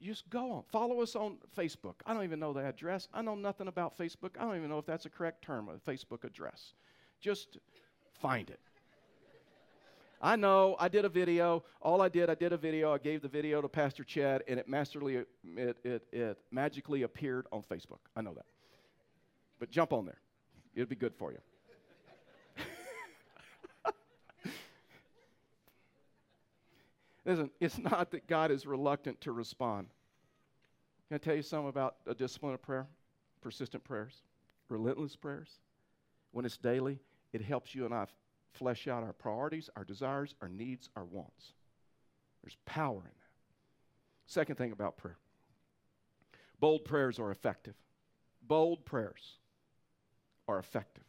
Just 0.00 0.28
go 0.28 0.52
on. 0.52 0.62
Follow 0.70 1.00
us 1.00 1.16
on 1.16 1.38
Facebook. 1.56 1.94
I 2.04 2.12
don't 2.12 2.24
even 2.24 2.38
know 2.38 2.52
the 2.52 2.60
address. 2.60 3.08
I 3.14 3.22
know 3.22 3.34
nothing 3.34 3.68
about 3.68 3.96
Facebook. 3.96 4.30
I 4.38 4.42
don't 4.42 4.56
even 4.56 4.68
know 4.68 4.78
if 4.78 4.86
that's 4.86 5.06
a 5.06 5.10
correct 5.10 5.42
term, 5.42 5.68
a 5.68 5.90
Facebook 5.90 6.24
address. 6.24 6.74
Just 7.20 7.58
find 8.20 8.50
it. 8.50 8.60
I 10.20 10.36
know 10.36 10.76
I 10.78 10.88
did 10.88 11.04
a 11.04 11.08
video. 11.08 11.64
All 11.80 12.02
I 12.02 12.08
did, 12.08 12.30
I 12.30 12.34
did 12.34 12.52
a 12.52 12.56
video. 12.56 12.92
I 12.92 12.98
gave 12.98 13.22
the 13.22 13.28
video 13.28 13.60
to 13.60 13.68
Pastor 13.68 14.04
Chad, 14.04 14.42
and 14.48 14.58
it 14.58 14.68
masterly, 14.68 15.16
it, 15.56 15.76
it, 15.84 16.02
it 16.12 16.38
magically 16.50 17.02
appeared 17.02 17.46
on 17.52 17.62
Facebook. 17.62 17.98
I 18.14 18.22
know 18.22 18.34
that. 18.34 18.46
But 19.58 19.70
jump 19.70 19.92
on 19.92 20.06
there. 20.06 20.20
It'll 20.74 20.88
be 20.88 20.96
good 20.96 21.14
for 21.14 21.32
you. 21.32 21.38
Listen, 27.26 27.50
it's 27.60 27.78
not 27.78 28.12
that 28.12 28.26
God 28.26 28.50
is 28.50 28.64
reluctant 28.64 29.20
to 29.22 29.32
respond. 29.32 29.88
Can 31.08 31.16
I 31.16 31.18
tell 31.18 31.34
you 31.34 31.42
something 31.42 31.68
about 31.68 31.96
a 32.06 32.14
discipline 32.14 32.54
of 32.54 32.62
prayer? 32.62 32.86
Persistent 33.42 33.84
prayers, 33.84 34.22
relentless 34.68 35.16
prayers. 35.16 35.50
When 36.32 36.44
it's 36.44 36.56
daily, 36.56 37.00
it 37.32 37.42
helps 37.42 37.74
you 37.74 37.84
and 37.84 37.94
I 37.94 38.06
flesh 38.52 38.88
out 38.88 39.02
our 39.02 39.12
priorities, 39.12 39.68
our 39.76 39.84
desires, 39.84 40.34
our 40.40 40.48
needs, 40.48 40.88
our 40.96 41.04
wants. 41.04 41.52
There's 42.42 42.56
power 42.64 42.98
in 42.98 43.04
that. 43.04 43.12
Second 44.26 44.56
thing 44.56 44.72
about 44.72 44.96
prayer 44.96 45.18
bold 46.58 46.84
prayers 46.84 47.18
are 47.18 47.30
effective. 47.30 47.74
Bold 48.42 48.84
prayers 48.84 49.38
are 50.48 50.58
effective. 50.58 51.04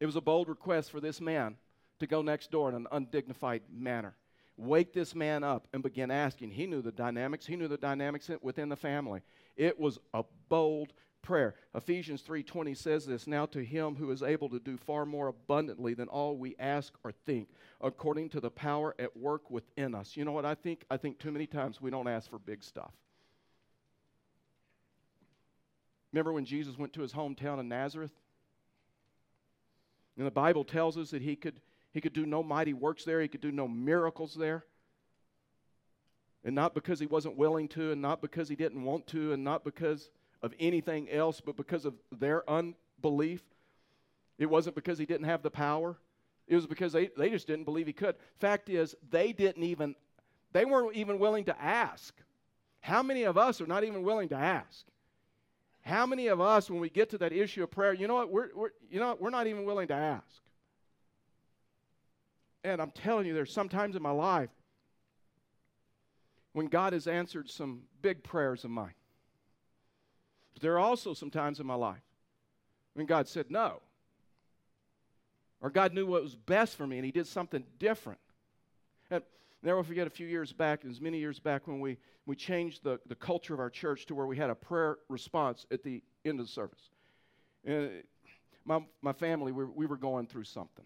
It 0.00 0.06
was 0.06 0.16
a 0.16 0.20
bold 0.20 0.48
request 0.48 0.90
for 0.90 1.00
this 1.00 1.20
man 1.20 1.56
to 2.00 2.06
go 2.06 2.20
next 2.20 2.50
door 2.50 2.68
in 2.68 2.74
an 2.74 2.88
undignified 2.90 3.62
manner 3.72 4.14
wake 4.56 4.92
this 4.92 5.14
man 5.14 5.42
up 5.42 5.66
and 5.72 5.82
begin 5.82 6.10
asking. 6.10 6.50
He 6.50 6.66
knew 6.66 6.82
the 6.82 6.92
dynamics, 6.92 7.46
he 7.46 7.56
knew 7.56 7.68
the 7.68 7.76
dynamics 7.76 8.30
within 8.42 8.68
the 8.68 8.76
family. 8.76 9.20
It 9.56 9.78
was 9.78 9.98
a 10.12 10.24
bold 10.48 10.92
prayer. 11.22 11.54
Ephesians 11.74 12.22
3:20 12.22 12.76
says 12.76 13.06
this, 13.06 13.26
now 13.26 13.46
to 13.46 13.64
him 13.64 13.96
who 13.96 14.10
is 14.10 14.22
able 14.22 14.48
to 14.50 14.60
do 14.60 14.76
far 14.76 15.06
more 15.06 15.28
abundantly 15.28 15.94
than 15.94 16.08
all 16.08 16.36
we 16.36 16.54
ask 16.58 16.92
or 17.02 17.12
think, 17.12 17.48
according 17.80 18.28
to 18.30 18.40
the 18.40 18.50
power 18.50 18.94
at 18.98 19.16
work 19.16 19.50
within 19.50 19.94
us. 19.94 20.16
You 20.16 20.24
know 20.24 20.32
what 20.32 20.44
I 20.44 20.54
think? 20.54 20.84
I 20.90 20.96
think 20.98 21.18
too 21.18 21.32
many 21.32 21.46
times 21.46 21.80
we 21.80 21.90
don't 21.90 22.08
ask 22.08 22.30
for 22.30 22.38
big 22.38 22.62
stuff. 22.62 22.92
Remember 26.12 26.32
when 26.32 26.44
Jesus 26.44 26.78
went 26.78 26.92
to 26.92 27.02
his 27.02 27.12
hometown 27.12 27.58
of 27.58 27.66
Nazareth? 27.66 28.12
And 30.16 30.24
the 30.24 30.30
Bible 30.30 30.62
tells 30.62 30.96
us 30.96 31.10
that 31.10 31.22
he 31.22 31.34
could 31.34 31.60
he 31.94 32.00
could 32.00 32.12
do 32.12 32.26
no 32.26 32.42
mighty 32.42 32.72
works 32.72 33.04
there, 33.04 33.22
he 33.22 33.28
could 33.28 33.40
do 33.40 33.52
no 33.52 33.68
miracles 33.68 34.34
there. 34.34 34.64
And 36.44 36.54
not 36.54 36.74
because 36.74 36.98
he 36.98 37.06
wasn't 37.06 37.38
willing 37.38 37.68
to, 37.68 37.92
and 37.92 38.02
not 38.02 38.20
because 38.20 38.48
he 38.48 38.56
didn't 38.56 38.82
want 38.82 39.06
to, 39.08 39.32
and 39.32 39.44
not 39.44 39.64
because 39.64 40.10
of 40.42 40.52
anything 40.58 41.08
else, 41.08 41.40
but 41.40 41.56
because 41.56 41.86
of 41.86 41.94
their 42.12 42.48
unbelief. 42.50 43.42
It 44.38 44.46
wasn't 44.46 44.74
because 44.74 44.98
he 44.98 45.06
didn't 45.06 45.26
have 45.26 45.42
the 45.42 45.50
power. 45.50 45.96
It 46.48 46.56
was 46.56 46.66
because 46.66 46.92
they, 46.92 47.10
they 47.16 47.30
just 47.30 47.46
didn't 47.46 47.64
believe 47.64 47.86
he 47.86 47.92
could. 47.92 48.16
Fact 48.40 48.68
is, 48.68 48.94
they 49.08 49.32
didn't 49.32 49.62
even, 49.62 49.94
they 50.52 50.64
weren't 50.64 50.96
even 50.96 51.18
willing 51.20 51.44
to 51.44 51.62
ask. 51.62 52.12
How 52.80 53.02
many 53.02 53.22
of 53.22 53.38
us 53.38 53.60
are 53.60 53.66
not 53.66 53.84
even 53.84 54.02
willing 54.02 54.28
to 54.30 54.36
ask? 54.36 54.84
How 55.80 56.04
many 56.06 56.26
of 56.26 56.40
us, 56.40 56.68
when 56.68 56.80
we 56.80 56.90
get 56.90 57.10
to 57.10 57.18
that 57.18 57.32
issue 57.32 57.62
of 57.62 57.70
prayer, 57.70 57.94
you 57.94 58.08
know 58.08 58.16
what, 58.16 58.30
we're, 58.30 58.48
we're, 58.54 58.70
you 58.90 58.98
know 58.98 59.08
what, 59.08 59.22
we're 59.22 59.30
not 59.30 59.46
even 59.46 59.64
willing 59.64 59.88
to 59.88 59.94
ask. 59.94 60.43
And 62.64 62.80
I'm 62.80 62.90
telling 62.90 63.26
you, 63.26 63.34
there's 63.34 63.52
sometimes 63.52 63.94
in 63.94 64.02
my 64.02 64.10
life 64.10 64.48
when 66.54 66.66
God 66.66 66.94
has 66.94 67.06
answered 67.06 67.50
some 67.50 67.82
big 68.00 68.24
prayers 68.24 68.64
of 68.64 68.70
mine. 68.70 68.94
But 70.54 70.62
there 70.62 70.72
are 70.72 70.78
also 70.78 71.12
some 71.12 71.30
times 71.30 71.60
in 71.60 71.66
my 71.66 71.74
life 71.74 72.02
when 72.94 73.04
God 73.04 73.28
said 73.28 73.50
no. 73.50 73.82
Or 75.60 75.68
God 75.68 75.92
knew 75.92 76.06
what 76.06 76.22
was 76.22 76.36
best 76.36 76.76
for 76.76 76.86
me 76.86 76.96
and 76.96 77.04
He 77.04 77.12
did 77.12 77.26
something 77.26 77.64
different. 77.78 78.20
And 79.10 79.22
never 79.62 79.82
forget 79.82 80.06
a 80.06 80.10
few 80.10 80.26
years 80.26 80.52
back, 80.52 80.86
as 80.86 81.02
many 81.02 81.18
years 81.18 81.38
back, 81.38 81.66
when 81.66 81.80
we, 81.80 81.98
we 82.24 82.34
changed 82.34 82.82
the, 82.82 82.98
the 83.06 83.14
culture 83.14 83.52
of 83.52 83.60
our 83.60 83.70
church 83.70 84.06
to 84.06 84.14
where 84.14 84.26
we 84.26 84.38
had 84.38 84.48
a 84.48 84.54
prayer 84.54 84.98
response 85.10 85.66
at 85.70 85.82
the 85.82 86.02
end 86.24 86.40
of 86.40 86.46
the 86.46 86.52
service. 86.52 86.90
And 87.64 87.90
my, 88.64 88.80
my 89.02 89.12
family, 89.12 89.52
we, 89.52 89.64
we 89.64 89.84
were 89.84 89.98
going 89.98 90.26
through 90.26 90.44
something 90.44 90.84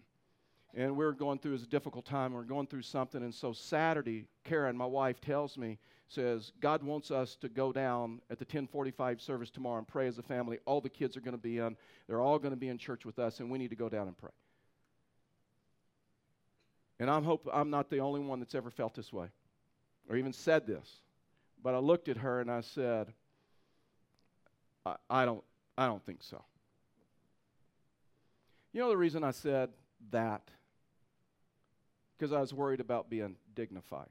and 0.75 0.95
we 0.95 1.03
are 1.05 1.11
going 1.11 1.39
through 1.39 1.55
a 1.55 1.57
difficult 1.59 2.05
time. 2.05 2.31
We 2.31 2.37
we're 2.37 2.43
going 2.43 2.67
through 2.67 2.83
something, 2.83 3.23
and 3.23 3.33
so 3.33 3.53
Saturday, 3.53 4.25
Karen, 4.43 4.77
my 4.77 4.85
wife, 4.85 5.19
tells 5.19 5.57
me, 5.57 5.79
says 6.07 6.51
God 6.59 6.83
wants 6.83 7.11
us 7.11 7.35
to 7.37 7.49
go 7.49 7.71
down 7.71 8.21
at 8.29 8.39
the 8.39 8.45
10:45 8.45 9.21
service 9.21 9.49
tomorrow 9.49 9.79
and 9.79 9.87
pray 9.87 10.07
as 10.07 10.17
a 10.17 10.23
family. 10.23 10.59
All 10.65 10.81
the 10.81 10.89
kids 10.89 11.17
are 11.17 11.21
going 11.21 11.35
to 11.35 11.41
be 11.41 11.57
in. 11.57 11.75
They're 12.07 12.21
all 12.21 12.39
going 12.39 12.53
to 12.53 12.59
be 12.59 12.67
in 12.67 12.77
church 12.77 13.05
with 13.05 13.19
us, 13.19 13.39
and 13.39 13.49
we 13.49 13.57
need 13.57 13.69
to 13.69 13.75
go 13.75 13.89
down 13.89 14.07
and 14.07 14.17
pray. 14.17 14.31
And 16.99 17.09
I'm 17.09 17.23
hope 17.23 17.47
I'm 17.51 17.69
not 17.69 17.89
the 17.89 17.99
only 17.99 18.19
one 18.19 18.39
that's 18.39 18.55
ever 18.55 18.69
felt 18.69 18.93
this 18.93 19.13
way, 19.13 19.27
or 20.09 20.17
even 20.17 20.33
said 20.33 20.67
this. 20.67 21.01
But 21.63 21.73
I 21.73 21.79
looked 21.79 22.07
at 22.07 22.17
her 22.17 22.39
and 22.39 22.49
I 22.49 22.61
said, 22.61 23.13
I, 24.85 24.95
I 25.09 25.25
don't, 25.25 25.43
I 25.77 25.87
don't 25.87 26.03
think 26.05 26.23
so. 26.23 26.43
You 28.71 28.81
know 28.81 28.89
the 28.89 28.97
reason 28.97 29.23
I 29.23 29.31
said 29.31 29.69
that 30.11 30.41
because 32.19 32.33
I 32.33 32.41
was 32.41 32.53
worried 32.53 32.81
about 32.81 33.09
being 33.09 33.37
dignified. 33.55 34.09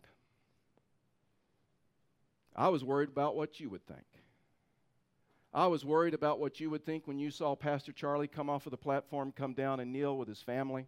I 2.56 2.68
was 2.68 2.82
worried 2.82 3.10
about 3.10 3.36
what 3.36 3.60
you 3.60 3.68
would 3.68 3.86
think. 3.86 4.00
I 5.52 5.66
was 5.66 5.84
worried 5.84 6.14
about 6.14 6.40
what 6.40 6.58
you 6.58 6.70
would 6.70 6.84
think 6.84 7.06
when 7.06 7.18
you 7.18 7.30
saw 7.30 7.54
Pastor 7.54 7.92
Charlie 7.92 8.26
come 8.26 8.48
off 8.50 8.66
of 8.66 8.70
the 8.70 8.76
platform, 8.76 9.32
come 9.32 9.52
down 9.52 9.80
and 9.80 9.92
kneel 9.92 10.16
with 10.16 10.28
his 10.28 10.40
family. 10.40 10.86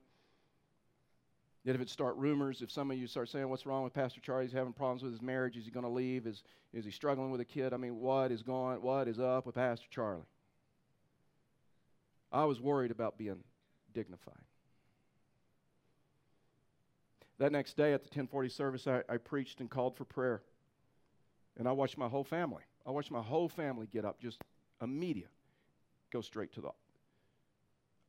That 1.64 1.74
if 1.74 1.80
it 1.82 1.90
start 1.90 2.16
rumors, 2.16 2.62
if 2.62 2.70
some 2.70 2.90
of 2.90 2.96
you 2.96 3.06
start 3.06 3.28
saying, 3.28 3.48
What's 3.48 3.66
wrong 3.66 3.84
with 3.84 3.92
Pastor 3.92 4.20
Charlie? 4.20 4.46
He's 4.46 4.54
having 4.54 4.72
problems 4.72 5.02
with 5.02 5.12
his 5.12 5.20
marriage. 5.20 5.58
Is 5.58 5.66
he 5.66 5.70
going 5.70 5.84
to 5.84 5.90
leave? 5.90 6.26
Is, 6.26 6.42
is 6.72 6.86
he 6.86 6.90
struggling 6.90 7.30
with 7.30 7.42
a 7.42 7.44
kid? 7.44 7.74
I 7.74 7.76
mean, 7.76 8.00
what 8.00 8.32
is 8.32 8.42
going 8.42 8.80
what 8.80 9.08
is 9.08 9.20
up 9.20 9.44
with 9.44 9.56
Pastor 9.56 9.86
Charlie? 9.90 10.24
I 12.32 12.44
was 12.46 12.60
worried 12.60 12.90
about 12.90 13.18
being 13.18 13.44
dignified. 13.92 14.42
That 17.40 17.52
next 17.52 17.74
day 17.74 17.94
at 17.94 18.02
the 18.02 18.08
1040 18.08 18.50
service, 18.50 18.86
I, 18.86 19.02
I 19.08 19.16
preached 19.16 19.60
and 19.60 19.70
called 19.70 19.96
for 19.96 20.04
prayer. 20.04 20.42
And 21.58 21.66
I 21.66 21.72
watched 21.72 21.96
my 21.96 22.06
whole 22.06 22.22
family. 22.22 22.62
I 22.86 22.90
watched 22.90 23.10
my 23.10 23.22
whole 23.22 23.48
family 23.48 23.88
get 23.90 24.04
up, 24.04 24.20
just 24.20 24.38
immediate, 24.82 25.30
go 26.12 26.20
straight 26.20 26.52
to 26.52 26.60
the. 26.60 26.68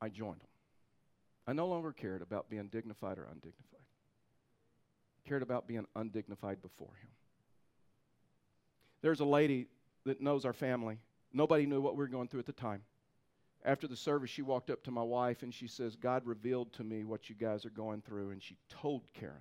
I 0.01 0.09
joined 0.09 0.41
them. 0.41 0.47
I 1.47 1.53
no 1.53 1.65
longer 1.65 1.93
cared 1.93 2.21
about 2.21 2.49
being 2.49 2.67
dignified 2.67 3.17
or 3.17 3.23
undignified. 3.23 3.79
Cared 5.25 5.43
about 5.43 5.65
being 5.65 5.85
undignified 5.95 6.61
before 6.61 6.93
Him. 7.01 7.09
There's 9.01 9.21
a 9.21 9.25
lady 9.25 9.67
that 10.05 10.19
knows 10.19 10.43
our 10.43 10.53
family. 10.53 10.97
Nobody 11.31 11.65
knew 11.65 11.79
what 11.79 11.93
we 11.93 11.99
were 11.99 12.07
going 12.07 12.27
through 12.27 12.41
at 12.41 12.47
the 12.47 12.51
time 12.51 12.81
after 13.63 13.87
the 13.87 13.95
service, 13.95 14.29
she 14.29 14.41
walked 14.41 14.69
up 14.69 14.83
to 14.83 14.91
my 14.91 15.03
wife 15.03 15.43
and 15.43 15.53
she 15.53 15.67
says, 15.67 15.95
God 15.95 16.25
revealed 16.25 16.73
to 16.73 16.83
me 16.83 17.03
what 17.03 17.29
you 17.29 17.35
guys 17.35 17.65
are 17.65 17.71
going 17.71 18.01
through. 18.01 18.31
And 18.31 18.41
she 18.41 18.57
told 18.69 19.03
Karen. 19.13 19.35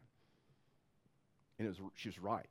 And 1.58 1.66
it 1.66 1.70
was, 1.70 1.78
she 1.94 2.08
was 2.08 2.18
right. 2.18 2.46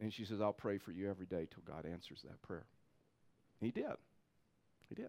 And 0.00 0.12
she 0.12 0.24
says, 0.24 0.40
I'll 0.40 0.52
pray 0.52 0.78
for 0.78 0.90
you 0.90 1.08
every 1.08 1.26
day 1.26 1.46
till 1.48 1.62
God 1.64 1.86
answers 1.86 2.22
that 2.24 2.42
prayer. 2.42 2.66
He 3.60 3.70
did. 3.70 3.84
He 4.88 4.96
did. 4.96 5.06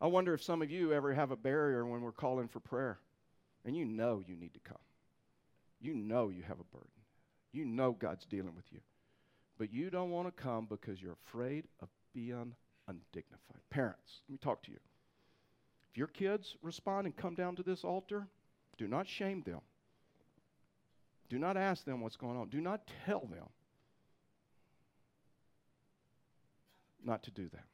I 0.00 0.06
wonder 0.06 0.34
if 0.34 0.42
some 0.42 0.62
of 0.62 0.70
you 0.70 0.92
ever 0.92 1.14
have 1.14 1.30
a 1.30 1.36
barrier 1.36 1.86
when 1.86 2.02
we're 2.02 2.12
calling 2.12 2.48
for 2.48 2.60
prayer 2.60 2.98
and 3.64 3.76
you 3.76 3.84
know 3.84 4.22
you 4.26 4.36
need 4.36 4.54
to 4.54 4.60
come. 4.60 4.78
You 5.80 5.94
know 5.94 6.28
you 6.28 6.42
have 6.42 6.60
a 6.60 6.76
burden. 6.76 6.90
You 7.52 7.64
know 7.64 7.92
God's 7.92 8.26
dealing 8.26 8.54
with 8.54 8.66
you. 8.72 8.80
But 9.58 9.72
you 9.72 9.90
don't 9.90 10.10
want 10.10 10.28
to 10.28 10.42
come 10.42 10.66
because 10.68 11.00
you're 11.00 11.16
afraid 11.26 11.64
of 11.80 11.88
being 12.14 12.54
undignified. 12.86 13.62
Parents, 13.70 14.20
let 14.28 14.32
me 14.32 14.38
talk 14.38 14.62
to 14.64 14.70
you. 14.70 14.78
If 15.90 15.96
your 15.96 16.06
kids 16.06 16.56
respond 16.62 17.06
and 17.06 17.16
come 17.16 17.34
down 17.34 17.56
to 17.56 17.62
this 17.62 17.84
altar, 17.84 18.26
do 18.76 18.86
not 18.86 19.08
shame 19.08 19.42
them. 19.42 19.60
Do 21.28 21.38
not 21.38 21.56
ask 21.56 21.84
them 21.84 22.00
what's 22.00 22.16
going 22.16 22.38
on. 22.38 22.48
Do 22.48 22.60
not 22.60 22.90
tell 23.04 23.20
them 23.20 23.48
not 27.04 27.22
to 27.24 27.30
do 27.30 27.48
that. 27.52 27.64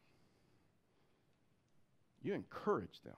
You 2.23 2.35
encourage 2.35 3.01
them 3.05 3.17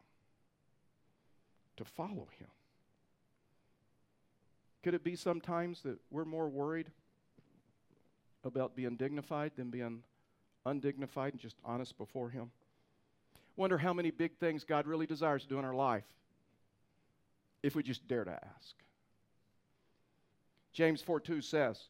to 1.76 1.84
follow 1.84 2.28
Him. 2.38 2.48
Could 4.82 4.94
it 4.94 5.04
be 5.04 5.16
sometimes 5.16 5.82
that 5.82 5.98
we're 6.10 6.24
more 6.24 6.48
worried 6.48 6.90
about 8.44 8.76
being 8.76 8.96
dignified 8.96 9.52
than 9.56 9.70
being 9.70 10.02
undignified 10.66 11.32
and 11.32 11.40
just 11.40 11.56
honest 11.64 11.96
before 11.96 12.30
Him? 12.30 12.50
Wonder 13.56 13.78
how 13.78 13.92
many 13.92 14.10
big 14.10 14.36
things 14.36 14.64
God 14.64 14.86
really 14.86 15.06
desires 15.06 15.42
to 15.42 15.48
do 15.48 15.58
in 15.58 15.64
our 15.64 15.74
life 15.74 16.04
if 17.62 17.74
we 17.74 17.82
just 17.82 18.06
dare 18.06 18.24
to 18.24 18.32
ask. 18.32 18.74
James 20.72 21.00
4 21.00 21.20
2 21.20 21.40
says, 21.40 21.88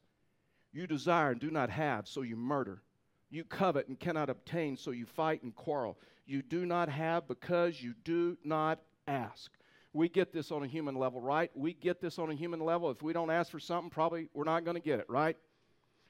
You 0.73 0.87
desire 0.87 1.33
and 1.33 1.41
do 1.41 1.51
not 1.51 1.71
have, 1.71 2.07
so 2.07 2.23
you 2.23 2.37
murder. 2.37 2.83
You 3.31 3.43
covet 3.43 3.89
and 3.89 3.99
cannot 3.99 4.31
obtain, 4.31 4.77
so 4.77 4.93
you 4.93 5.07
fight 5.07 5.43
and 5.43 5.55
quarrel. 5.55 5.99
You 6.25 6.43
do 6.43 6.65
not 6.65 6.89
have 6.89 7.27
because 7.27 7.83
you 7.83 7.95
do 8.05 8.37
not 8.45 8.81
ask. 9.09 9.51
We 9.93 10.09
get 10.09 10.33
this 10.33 10.53
on 10.53 10.62
a 10.62 10.67
human 10.67 10.95
level, 10.95 11.21
right? 11.21 11.51
We 11.55 11.73
get 11.73 12.01
this 12.01 12.19
on 12.19 12.31
a 12.31 12.35
human 12.35 12.61
level. 12.61 12.91
If 12.91 13.03
we 13.03 13.12
don't 13.12 13.31
ask 13.31 13.51
for 13.51 13.59
something, 13.59 13.91
probably 13.91 14.29
we're 14.35 14.45
not 14.45 14.65
going 14.65 14.77
to 14.77 14.83
get 14.83 15.01
it, 15.01 15.07
right? 15.09 15.37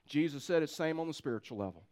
Jesus 0.06 0.44
said 0.44 0.62
it's 0.62 0.76
same 0.76 1.00
on 1.00 1.06
the 1.06 1.14
spiritual 1.14 1.58
level. 1.58 1.84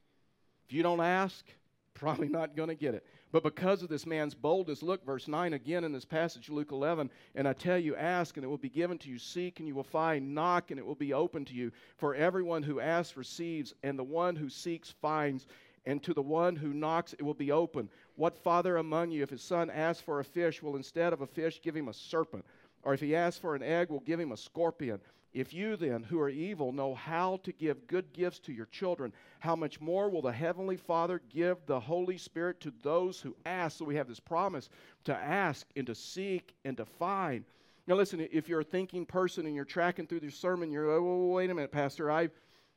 If 0.66 0.72
you 0.72 0.82
don't 0.82 1.00
ask, 1.00 1.44
probably 1.94 2.28
not 2.28 2.56
going 2.56 2.68
to 2.68 2.74
get 2.74 2.94
it. 2.94 3.04
But 3.32 3.42
because 3.42 3.82
of 3.82 3.88
this 3.88 4.06
man's 4.06 4.34
boldness, 4.34 4.82
look, 4.82 5.04
verse 5.04 5.26
9 5.26 5.54
again 5.54 5.82
in 5.82 5.92
this 5.92 6.04
passage, 6.04 6.48
Luke 6.48 6.70
11, 6.70 7.10
and 7.34 7.48
I 7.48 7.52
tell 7.52 7.78
you, 7.78 7.96
ask, 7.96 8.36
and 8.36 8.44
it 8.44 8.48
will 8.48 8.58
be 8.58 8.68
given 8.68 8.96
to 8.98 9.08
you, 9.08 9.18
seek, 9.18 9.58
and 9.58 9.66
you 9.66 9.74
will 9.74 9.82
find, 9.82 10.34
knock, 10.34 10.70
and 10.70 10.78
it 10.78 10.86
will 10.86 10.94
be 10.94 11.12
open 11.12 11.44
to 11.46 11.54
you. 11.54 11.72
For 11.96 12.14
everyone 12.14 12.62
who 12.62 12.78
asks 12.78 13.16
receives, 13.16 13.74
and 13.82 13.98
the 13.98 14.04
one 14.04 14.36
who 14.36 14.48
seeks 14.48 14.94
finds, 15.02 15.48
and 15.84 16.00
to 16.04 16.14
the 16.14 16.22
one 16.22 16.54
who 16.54 16.72
knocks 16.72 17.12
it 17.12 17.22
will 17.22 17.34
be 17.34 17.50
open. 17.50 17.88
What 18.14 18.38
father 18.38 18.76
among 18.76 19.10
you, 19.10 19.24
if 19.24 19.30
his 19.30 19.42
son 19.42 19.68
asks 19.68 20.02
for 20.02 20.20
a 20.20 20.24
fish, 20.24 20.62
will 20.62 20.76
instead 20.76 21.12
of 21.12 21.20
a 21.20 21.26
fish 21.26 21.60
give 21.60 21.74
him 21.74 21.88
a 21.88 21.94
serpent? 21.94 22.44
Or 22.84 22.94
if 22.94 23.00
he 23.00 23.16
asks 23.16 23.40
for 23.40 23.56
an 23.56 23.62
egg, 23.62 23.90
will 23.90 24.00
give 24.00 24.20
him 24.20 24.32
a 24.32 24.36
scorpion? 24.36 25.00
If 25.34 25.52
you 25.52 25.76
then, 25.76 26.04
who 26.04 26.20
are 26.20 26.28
evil, 26.28 26.70
know 26.72 26.94
how 26.94 27.40
to 27.42 27.52
give 27.52 27.88
good 27.88 28.12
gifts 28.12 28.38
to 28.40 28.52
your 28.52 28.66
children, 28.66 29.12
how 29.40 29.56
much 29.56 29.80
more 29.80 30.08
will 30.08 30.22
the 30.22 30.32
Heavenly 30.32 30.76
Father 30.76 31.20
give 31.28 31.58
the 31.66 31.80
Holy 31.80 32.16
Spirit 32.16 32.60
to 32.60 32.72
those 32.82 33.20
who 33.20 33.34
ask? 33.44 33.78
So 33.78 33.84
we 33.84 33.96
have 33.96 34.06
this 34.06 34.20
promise 34.20 34.70
to 35.04 35.14
ask 35.14 35.66
and 35.74 35.88
to 35.88 35.94
seek 35.94 36.54
and 36.64 36.76
to 36.76 36.84
find. 36.84 37.44
Now, 37.88 37.96
listen, 37.96 38.26
if 38.32 38.48
you're 38.48 38.60
a 38.60 38.64
thinking 38.64 39.04
person 39.04 39.44
and 39.44 39.56
you're 39.56 39.64
tracking 39.64 40.06
through 40.06 40.20
this 40.20 40.36
sermon, 40.36 40.70
you're, 40.70 40.88
oh, 40.88 41.32
wait 41.32 41.50
a 41.50 41.54
minute, 41.54 41.72
Pastor, 41.72 42.12
I, 42.12 42.30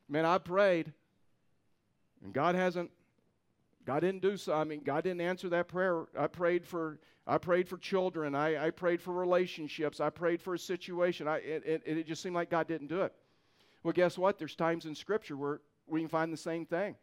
man, 0.08 0.26
I 0.26 0.38
prayed, 0.38 0.92
and 2.24 2.32
God 2.32 2.56
hasn't 2.56 2.90
God 3.88 4.00
didn't 4.00 4.20
do 4.20 4.36
so. 4.36 4.52
I 4.52 4.64
mean, 4.64 4.82
God 4.84 5.04
didn't 5.04 5.22
answer 5.22 5.48
that 5.48 5.66
prayer. 5.66 6.04
I 6.14 6.26
prayed 6.26 6.66
for 6.66 6.98
I 7.26 7.38
prayed 7.38 7.66
for 7.66 7.78
children. 7.78 8.34
I, 8.34 8.66
I 8.66 8.70
prayed 8.70 9.00
for 9.00 9.14
relationships. 9.14 9.98
I 9.98 10.10
prayed 10.10 10.42
for 10.42 10.52
a 10.52 10.58
situation. 10.58 11.26
I, 11.26 11.38
it, 11.38 11.62
it, 11.64 11.82
it 11.86 12.06
just 12.06 12.22
seemed 12.22 12.34
like 12.34 12.50
God 12.50 12.68
didn't 12.68 12.88
do 12.88 13.00
it. 13.00 13.14
Well, 13.82 13.94
guess 13.94 14.18
what? 14.18 14.38
There's 14.38 14.54
times 14.54 14.84
in 14.84 14.94
Scripture 14.94 15.38
where 15.38 15.62
we 15.86 16.00
can 16.00 16.08
find 16.10 16.30
the 16.30 16.36
same 16.36 16.66
thing. 16.66 16.96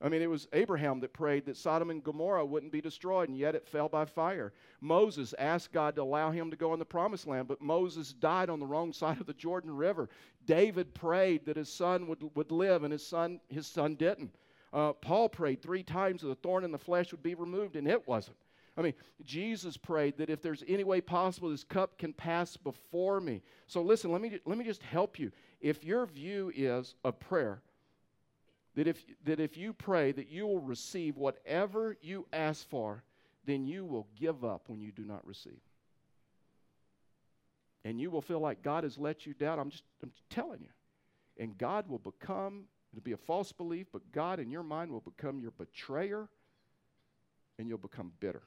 I 0.00 0.08
mean, 0.08 0.22
it 0.22 0.30
was 0.30 0.46
Abraham 0.52 1.00
that 1.00 1.12
prayed 1.12 1.44
that 1.46 1.56
Sodom 1.56 1.90
and 1.90 2.04
Gomorrah 2.04 2.46
wouldn't 2.46 2.70
be 2.70 2.80
destroyed, 2.80 3.28
and 3.28 3.36
yet 3.36 3.56
it 3.56 3.66
fell 3.66 3.88
by 3.88 4.04
fire. 4.04 4.52
Moses 4.80 5.34
asked 5.40 5.72
God 5.72 5.96
to 5.96 6.02
allow 6.02 6.30
him 6.30 6.52
to 6.52 6.56
go 6.56 6.72
in 6.72 6.78
the 6.78 6.84
promised 6.84 7.26
land, 7.26 7.48
but 7.48 7.60
Moses 7.60 8.12
died 8.12 8.48
on 8.48 8.60
the 8.60 8.66
wrong 8.66 8.92
side 8.92 9.20
of 9.20 9.26
the 9.26 9.34
Jordan 9.34 9.74
River. 9.74 10.08
David 10.46 10.94
prayed 10.94 11.46
that 11.46 11.56
his 11.56 11.72
son 11.72 12.06
would, 12.06 12.22
would 12.36 12.52
live, 12.52 12.84
and 12.84 12.92
his 12.92 13.04
son, 13.04 13.40
his 13.48 13.66
son 13.66 13.96
didn't. 13.96 14.36
Uh, 14.72 14.92
Paul 14.92 15.28
prayed 15.28 15.60
three 15.60 15.82
times 15.82 16.22
that 16.22 16.28
the 16.28 16.34
thorn 16.36 16.64
in 16.64 16.72
the 16.72 16.78
flesh 16.78 17.12
would 17.12 17.22
be 17.22 17.34
removed, 17.34 17.76
and 17.76 17.86
it 17.86 18.06
wasn't. 18.08 18.36
I 18.76 18.80
mean, 18.80 18.94
Jesus 19.22 19.76
prayed 19.76 20.16
that 20.16 20.30
if 20.30 20.40
there's 20.40 20.64
any 20.66 20.82
way 20.82 21.02
possible, 21.02 21.50
this 21.50 21.64
cup 21.64 21.98
can 21.98 22.14
pass 22.14 22.56
before 22.56 23.20
me. 23.20 23.42
So 23.66 23.82
listen, 23.82 24.10
let 24.10 24.22
me, 24.22 24.38
let 24.46 24.56
me 24.56 24.64
just 24.64 24.82
help 24.82 25.18
you. 25.18 25.30
If 25.60 25.84
your 25.84 26.06
view 26.06 26.50
is 26.54 26.94
of 27.04 27.20
prayer, 27.20 27.60
that 28.74 28.86
if, 28.86 29.04
that 29.24 29.40
if 29.40 29.58
you 29.58 29.74
pray 29.74 30.12
that 30.12 30.28
you 30.28 30.46
will 30.46 30.60
receive 30.60 31.18
whatever 31.18 31.98
you 32.00 32.26
ask 32.32 32.66
for, 32.66 33.02
then 33.44 33.66
you 33.66 33.84
will 33.84 34.06
give 34.18 34.42
up 34.42 34.62
when 34.68 34.80
you 34.80 34.90
do 34.90 35.04
not 35.04 35.26
receive. 35.26 35.60
And 37.84 38.00
you 38.00 38.10
will 38.10 38.22
feel 38.22 38.40
like 38.40 38.62
God 38.62 38.84
has 38.84 38.96
let 38.96 39.26
you 39.26 39.34
down. 39.34 39.58
I'm 39.58 39.70
just 39.70 39.82
I'm 40.02 40.12
telling 40.30 40.60
you. 40.60 40.68
And 41.36 41.58
God 41.58 41.88
will 41.88 41.98
become 41.98 42.64
It'll 42.92 43.02
be 43.02 43.12
a 43.12 43.16
false 43.16 43.52
belief, 43.52 43.86
but 43.92 44.12
God 44.12 44.38
in 44.38 44.50
your 44.50 44.62
mind 44.62 44.90
will 44.90 45.00
become 45.00 45.40
your 45.40 45.52
betrayer 45.52 46.28
and 47.58 47.68
you'll 47.68 47.78
become 47.78 48.12
bitter. 48.20 48.42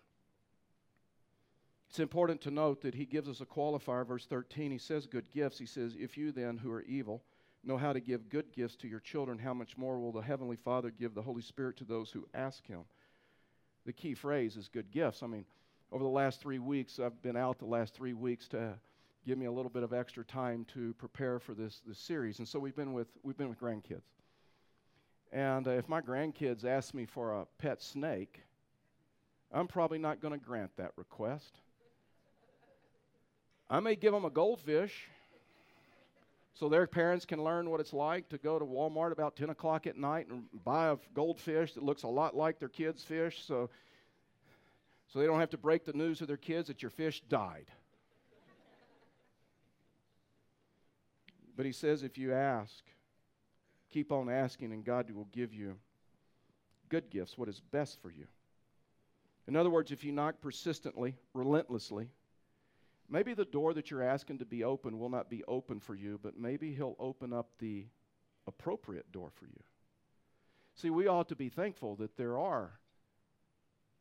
It's 1.90 2.00
important 2.00 2.42
to 2.42 2.52
note 2.52 2.82
that 2.82 2.96
he 2.96 3.06
gives 3.06 3.30
us 3.30 3.42
a 3.42 3.46
qualifier, 3.46 4.06
verse 4.06 4.26
13. 4.26 4.72
He 4.72 4.78
says, 4.78 5.08
Good 5.08 5.32
gifts. 5.32 5.58
He 5.58 5.66
says, 5.66 5.96
If 5.98 6.18
you 6.18 6.32
then, 6.32 6.58
who 6.58 6.72
are 6.72 6.82
evil, 6.82 7.24
know 7.64 7.78
how 7.78 7.94
to 7.94 8.00
give 8.00 8.30
good 8.30 8.52
gifts 8.52 8.76
to 8.78 8.88
your 8.88 9.00
children, 9.00 9.40
how 9.40 9.54
much 9.54 9.78
more 9.78 10.00
will 10.00 10.12
the 10.12 10.22
Heavenly 10.22 10.58
Father 10.58 10.92
give 10.92 11.14
the 11.14 11.22
Holy 11.22 11.42
Spirit 11.42 11.78
to 11.78 11.84
those 11.84 12.12
who 12.12 12.28
ask 12.34 12.66
Him? 12.68 12.82
The 13.86 13.94
key 13.94 14.14
phrase 14.14 14.58
is 14.58 14.68
good 14.68 14.92
gifts. 14.92 15.24
I 15.24 15.28
mean, 15.28 15.46
over 15.92 16.04
the 16.04 16.10
last 16.10 16.42
three 16.42 16.60
weeks, 16.60 17.00
I've 17.00 17.22
been 17.22 17.38
out 17.38 17.60
the 17.60 17.66
last 17.66 17.94
three 17.94 18.14
weeks 18.14 18.48
to 18.50 18.74
give 19.26 19.38
me 19.38 19.46
a 19.46 19.52
little 19.52 19.72
bit 19.72 19.84
of 19.84 19.94
extra 19.94 20.26
time 20.26 20.66
to 20.74 20.94
prepare 20.96 21.40
for 21.40 21.54
this, 21.54 21.82
this 21.88 21.98
series. 21.98 22.40
And 22.40 22.48
so 22.48 22.60
we've 22.60 22.76
been 22.76 22.94
with, 22.94 23.08
we've 23.24 23.38
been 23.38 23.50
with 23.50 23.60
grandkids. 23.60 24.04
And 25.36 25.68
uh, 25.68 25.72
if 25.72 25.90
my 25.90 26.00
grandkids 26.00 26.64
ask 26.64 26.94
me 26.94 27.06
for 27.06 27.34
a 27.34 27.46
pet 27.58 27.82
snake, 27.82 28.40
I'm 29.52 29.68
probably 29.68 29.98
not 29.98 30.22
going 30.22 30.32
to 30.32 30.40
grant 30.40 30.72
that 30.78 30.94
request. 30.96 31.60
I 33.70 33.82
may 33.82 33.98
give 33.98 34.14
them 34.14 34.24
a 34.24 34.30
goldfish 34.30 35.10
so 36.54 36.70
their 36.70 36.88
parents 36.88 37.26
can 37.26 37.44
learn 37.44 37.70
what 37.70 37.82
it's 37.82 37.92
like 37.92 38.30
to 38.30 38.38
go 38.38 38.58
to 38.58 38.64
Walmart 38.64 39.12
about 39.12 39.36
10 39.36 39.50
o'clock 39.50 39.88
at 39.88 39.98
night 39.98 40.28
and 40.30 40.44
buy 40.64 40.88
a 40.88 40.98
goldfish 41.14 41.74
that 41.74 41.84
looks 41.84 42.04
a 42.04 42.08
lot 42.08 42.34
like 42.34 42.58
their 42.58 42.70
kids' 42.70 43.04
fish 43.04 43.44
so, 43.46 43.70
so 45.12 45.20
they 45.20 45.26
don't 45.26 45.42
have 45.42 45.50
to 45.50 45.58
break 45.58 45.84
the 45.84 45.92
news 45.92 46.20
to 46.20 46.26
their 46.26 46.38
kids 46.38 46.70
that 46.70 46.82
your 46.82 46.92
fish 46.92 47.22
died. 47.28 47.66
But 51.58 51.66
he 51.66 51.74
says, 51.74 52.04
if 52.04 52.18
you 52.18 52.34
ask, 52.34 52.86
Keep 53.92 54.12
on 54.12 54.30
asking, 54.30 54.72
and 54.72 54.84
God 54.84 55.10
will 55.12 55.28
give 55.32 55.54
you 55.54 55.76
good 56.90 57.10
gifts, 57.10 57.38
what 57.38 57.50
is 57.50 57.62
best 57.72 58.02
for 58.02 58.12
you. 58.12 58.26
In 59.48 59.56
other 59.56 59.70
words, 59.70 59.92
if 59.92 60.04
you 60.04 60.12
knock 60.12 60.42
persistently, 60.42 61.16
relentlessly, 61.34 62.10
maybe 63.10 63.34
the 63.34 63.46
door 63.46 63.74
that 63.74 63.92
you're 63.92 64.04
asking 64.04 64.40
to 64.40 64.46
be 64.46 64.64
open 64.64 64.98
will 64.98 65.10
not 65.10 65.30
be 65.30 65.44
open 65.48 65.80
for 65.80 65.96
you, 65.96 66.20
but 66.22 66.38
maybe 66.38 66.74
He'll 66.74 66.96
open 67.00 67.32
up 67.32 67.50
the 67.60 67.86
appropriate 68.48 69.12
door 69.12 69.30
for 69.34 69.46
you. 69.46 69.64
See, 70.76 70.90
we 70.90 71.08
ought 71.08 71.30
to 71.30 71.36
be 71.36 71.50
thankful 71.50 71.96
that 71.98 72.18
there 72.18 72.38
are 72.38 72.80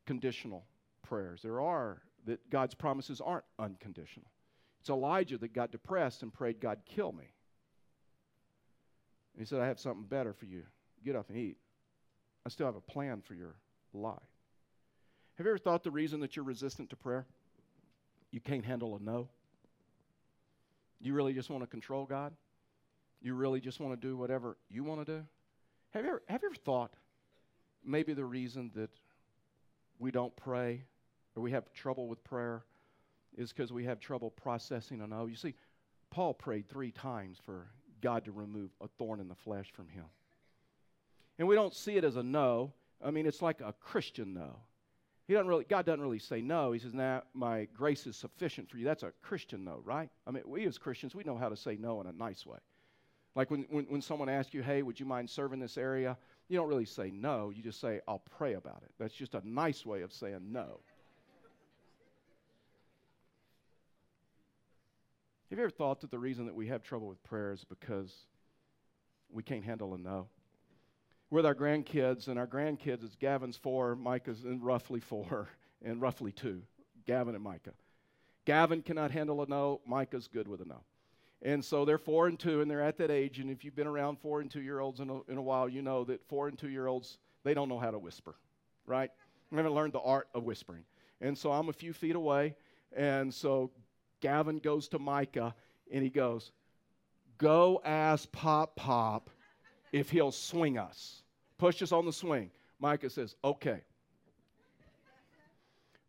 conditional 0.05 0.65
prayers. 1.03 1.41
There 1.41 1.61
are, 1.61 2.01
that 2.25 2.49
God's 2.49 2.75
promises 2.75 3.21
aren't 3.21 3.45
unconditional. 3.59 4.29
It's 4.81 4.89
Elijah 4.89 5.37
that 5.37 5.53
got 5.53 5.71
depressed 5.71 6.21
and 6.21 6.33
prayed, 6.33 6.59
God, 6.59 6.79
kill 6.85 7.11
me. 7.11 7.34
And 9.35 9.41
he 9.41 9.45
said, 9.45 9.59
I 9.59 9.67
have 9.67 9.79
something 9.79 10.05
better 10.05 10.33
for 10.33 10.45
you. 10.45 10.63
Get 11.03 11.15
up 11.15 11.29
and 11.29 11.37
eat. 11.37 11.57
I 12.45 12.49
still 12.49 12.65
have 12.65 12.75
a 12.75 12.81
plan 12.81 13.21
for 13.21 13.33
your 13.33 13.55
life. 13.93 14.15
Have 15.35 15.45
you 15.45 15.51
ever 15.51 15.57
thought 15.57 15.83
the 15.83 15.91
reason 15.91 16.21
that 16.21 16.35
you're 16.35 16.45
resistant 16.45 16.89
to 16.91 16.95
prayer? 16.95 17.25
You 18.31 18.39
can't 18.39 18.63
handle 18.63 18.95
a 18.95 19.03
no. 19.03 19.27
You 21.01 21.13
really 21.13 21.33
just 21.33 21.49
want 21.49 21.63
to 21.63 21.67
control 21.67 22.05
God? 22.05 22.33
You 23.21 23.33
really 23.33 23.59
just 23.59 23.79
want 23.79 23.99
to 23.99 24.07
do 24.07 24.15
whatever 24.15 24.57
you 24.69 24.83
want 24.83 25.05
to 25.05 25.19
do? 25.19 25.25
Have 25.91 26.05
you 26.05 26.11
ever, 26.11 26.23
have 26.27 26.41
you 26.41 26.49
ever 26.49 26.55
thought 26.55 26.93
maybe 27.83 28.13
the 28.13 28.23
reason 28.23 28.71
that 28.75 28.89
we 29.99 30.11
don't 30.11 30.35
pray 30.35 30.83
or 31.35 31.43
we 31.43 31.51
have 31.51 31.71
trouble 31.73 32.07
with 32.07 32.23
prayer 32.23 32.63
is 33.37 33.51
because 33.51 33.73
we 33.73 33.83
have 33.83 33.99
trouble 33.99 34.29
processing 34.29 35.01
a 35.01 35.07
no? 35.07 35.25
You 35.25 35.35
see, 35.35 35.55
Paul 36.09 36.33
prayed 36.33 36.69
three 36.69 36.91
times 36.91 37.37
for 37.45 37.67
God 38.05 38.25
to 38.25 38.31
remove 38.31 38.69
a 38.79 38.87
thorn 38.99 39.19
in 39.19 39.27
the 39.27 39.33
flesh 39.33 39.71
from 39.73 39.89
him. 39.89 40.05
And 41.39 41.47
we 41.47 41.55
don't 41.55 41.73
see 41.73 41.97
it 41.97 42.03
as 42.03 42.17
a 42.17 42.21
no. 42.21 42.71
I 43.03 43.09
mean, 43.09 43.25
it's 43.25 43.41
like 43.41 43.61
a 43.61 43.73
Christian 43.73 44.35
no. 44.35 44.59
He 45.27 45.33
doesn't 45.33 45.47
really, 45.47 45.63
God 45.63 45.87
doesn't 45.87 46.01
really 46.01 46.19
say 46.19 46.39
no. 46.39 46.71
He 46.71 46.77
says, 46.77 46.93
nah, 46.93 47.21
my 47.33 47.67
grace 47.73 48.05
is 48.05 48.15
sufficient 48.15 48.69
for 48.69 48.77
you. 48.77 48.85
That's 48.85 49.01
a 49.01 49.11
Christian 49.23 49.63
no, 49.63 49.81
right? 49.83 50.11
I 50.27 50.29
mean, 50.29 50.43
we 50.45 50.67
as 50.67 50.77
Christians, 50.77 51.15
we 51.15 51.23
know 51.23 51.35
how 51.35 51.49
to 51.49 51.57
say 51.57 51.77
no 51.79 51.99
in 51.99 52.05
a 52.05 52.11
nice 52.11 52.45
way. 52.45 52.59
Like 53.33 53.49
when, 53.49 53.65
when, 53.71 53.85
when 53.85 54.03
someone 54.03 54.29
asks 54.29 54.53
you, 54.53 54.61
hey, 54.61 54.83
would 54.83 54.99
you 54.99 55.07
mind 55.07 55.27
serving 55.27 55.59
this 55.59 55.75
area? 55.75 56.15
You 56.47 56.59
don't 56.59 56.69
really 56.69 56.85
say 56.85 57.09
no. 57.09 57.49
You 57.49 57.63
just 57.63 57.81
say, 57.81 58.01
I'll 58.07 58.23
pray 58.37 58.53
about 58.53 58.83
it. 58.83 58.91
That's 58.99 59.15
just 59.15 59.33
a 59.33 59.41
nice 59.43 59.83
way 59.83 60.03
of 60.03 60.13
saying 60.13 60.41
no. 60.51 60.81
Have 65.49 65.59
you 65.59 65.63
ever 65.63 65.69
thought 65.69 66.01
that 66.01 66.09
the 66.09 66.17
reason 66.17 66.47
that 66.47 66.55
we 66.55 66.67
have 66.67 66.81
trouble 66.81 67.07
with 67.07 67.23
prayer 67.23 67.51
is 67.51 67.63
because 67.63 68.11
we 69.31 69.43
can't 69.43 69.63
handle 69.63 69.93
a 69.93 69.97
no? 69.97 70.27
With 71.29 71.45
our 71.45 71.53
grandkids, 71.53 72.27
and 72.27 72.39
our 72.39 72.47
grandkids, 72.47 73.03
it's 73.03 73.15
Gavin's 73.15 73.55
four, 73.55 73.95
Micah's 73.95 74.43
in 74.43 74.59
roughly 74.61 74.99
four, 74.99 75.49
and 75.85 76.01
roughly 76.01 76.31
two, 76.31 76.63
Gavin 77.05 77.35
and 77.35 77.43
Micah. 77.43 77.73
Gavin 78.45 78.81
cannot 78.81 79.11
handle 79.11 79.41
a 79.43 79.45
no, 79.45 79.81
Micah's 79.85 80.27
good 80.27 80.47
with 80.47 80.61
a 80.61 80.65
no. 80.65 80.81
And 81.43 81.63
so 81.63 81.85
they're 81.85 81.99
four 81.99 82.25
and 82.25 82.39
two, 82.39 82.61
and 82.61 82.69
they're 82.69 82.81
at 82.81 82.97
that 82.97 83.11
age. 83.11 83.37
And 83.37 83.51
if 83.51 83.63
you've 83.63 83.75
been 83.75 83.85
around 83.85 84.17
four 84.19 84.41
and 84.41 84.49
two 84.49 84.61
year 84.61 84.79
olds 84.79 84.99
in 84.99 85.11
a, 85.11 85.21
in 85.31 85.37
a 85.37 85.41
while, 85.41 85.69
you 85.69 85.83
know 85.83 86.03
that 86.05 86.27
four 86.27 86.47
and 86.47 86.57
two 86.57 86.69
year 86.69 86.87
olds, 86.87 87.19
they 87.43 87.53
don't 87.53 87.69
know 87.69 87.77
how 87.77 87.91
to 87.91 87.99
whisper, 87.99 88.35
right? 88.87 89.11
They 89.51 89.57
haven't 89.57 89.73
learned 89.73 89.93
the 89.93 89.99
art 89.99 90.27
of 90.33 90.43
whispering. 90.43 90.85
And 91.21 91.37
so 91.37 91.51
I'm 91.51 91.69
a 91.69 91.73
few 91.73 91.93
feet 91.93 92.15
away. 92.15 92.55
And 92.95 93.31
so 93.31 93.71
Gavin 94.21 94.59
goes 94.59 94.87
to 94.89 94.99
Micah 94.99 95.53
and 95.91 96.03
he 96.03 96.09
goes, 96.09 96.51
Go 97.37 97.81
ask 97.83 98.31
Pop 98.31 98.75
Pop 98.75 99.29
if 99.91 100.09
he'll 100.09 100.31
swing 100.31 100.77
us. 100.77 101.23
Push 101.57 101.81
us 101.81 101.91
on 101.91 102.05
the 102.05 102.13
swing. 102.13 102.49
Micah 102.79 103.09
says, 103.09 103.35
Okay. 103.43 103.81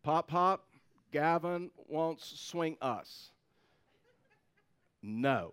Pop 0.03 0.29
Pop, 0.29 0.67
Gavin 1.11 1.71
wants 1.89 2.39
swing 2.39 2.77
us. 2.81 3.31
No. 5.03 5.53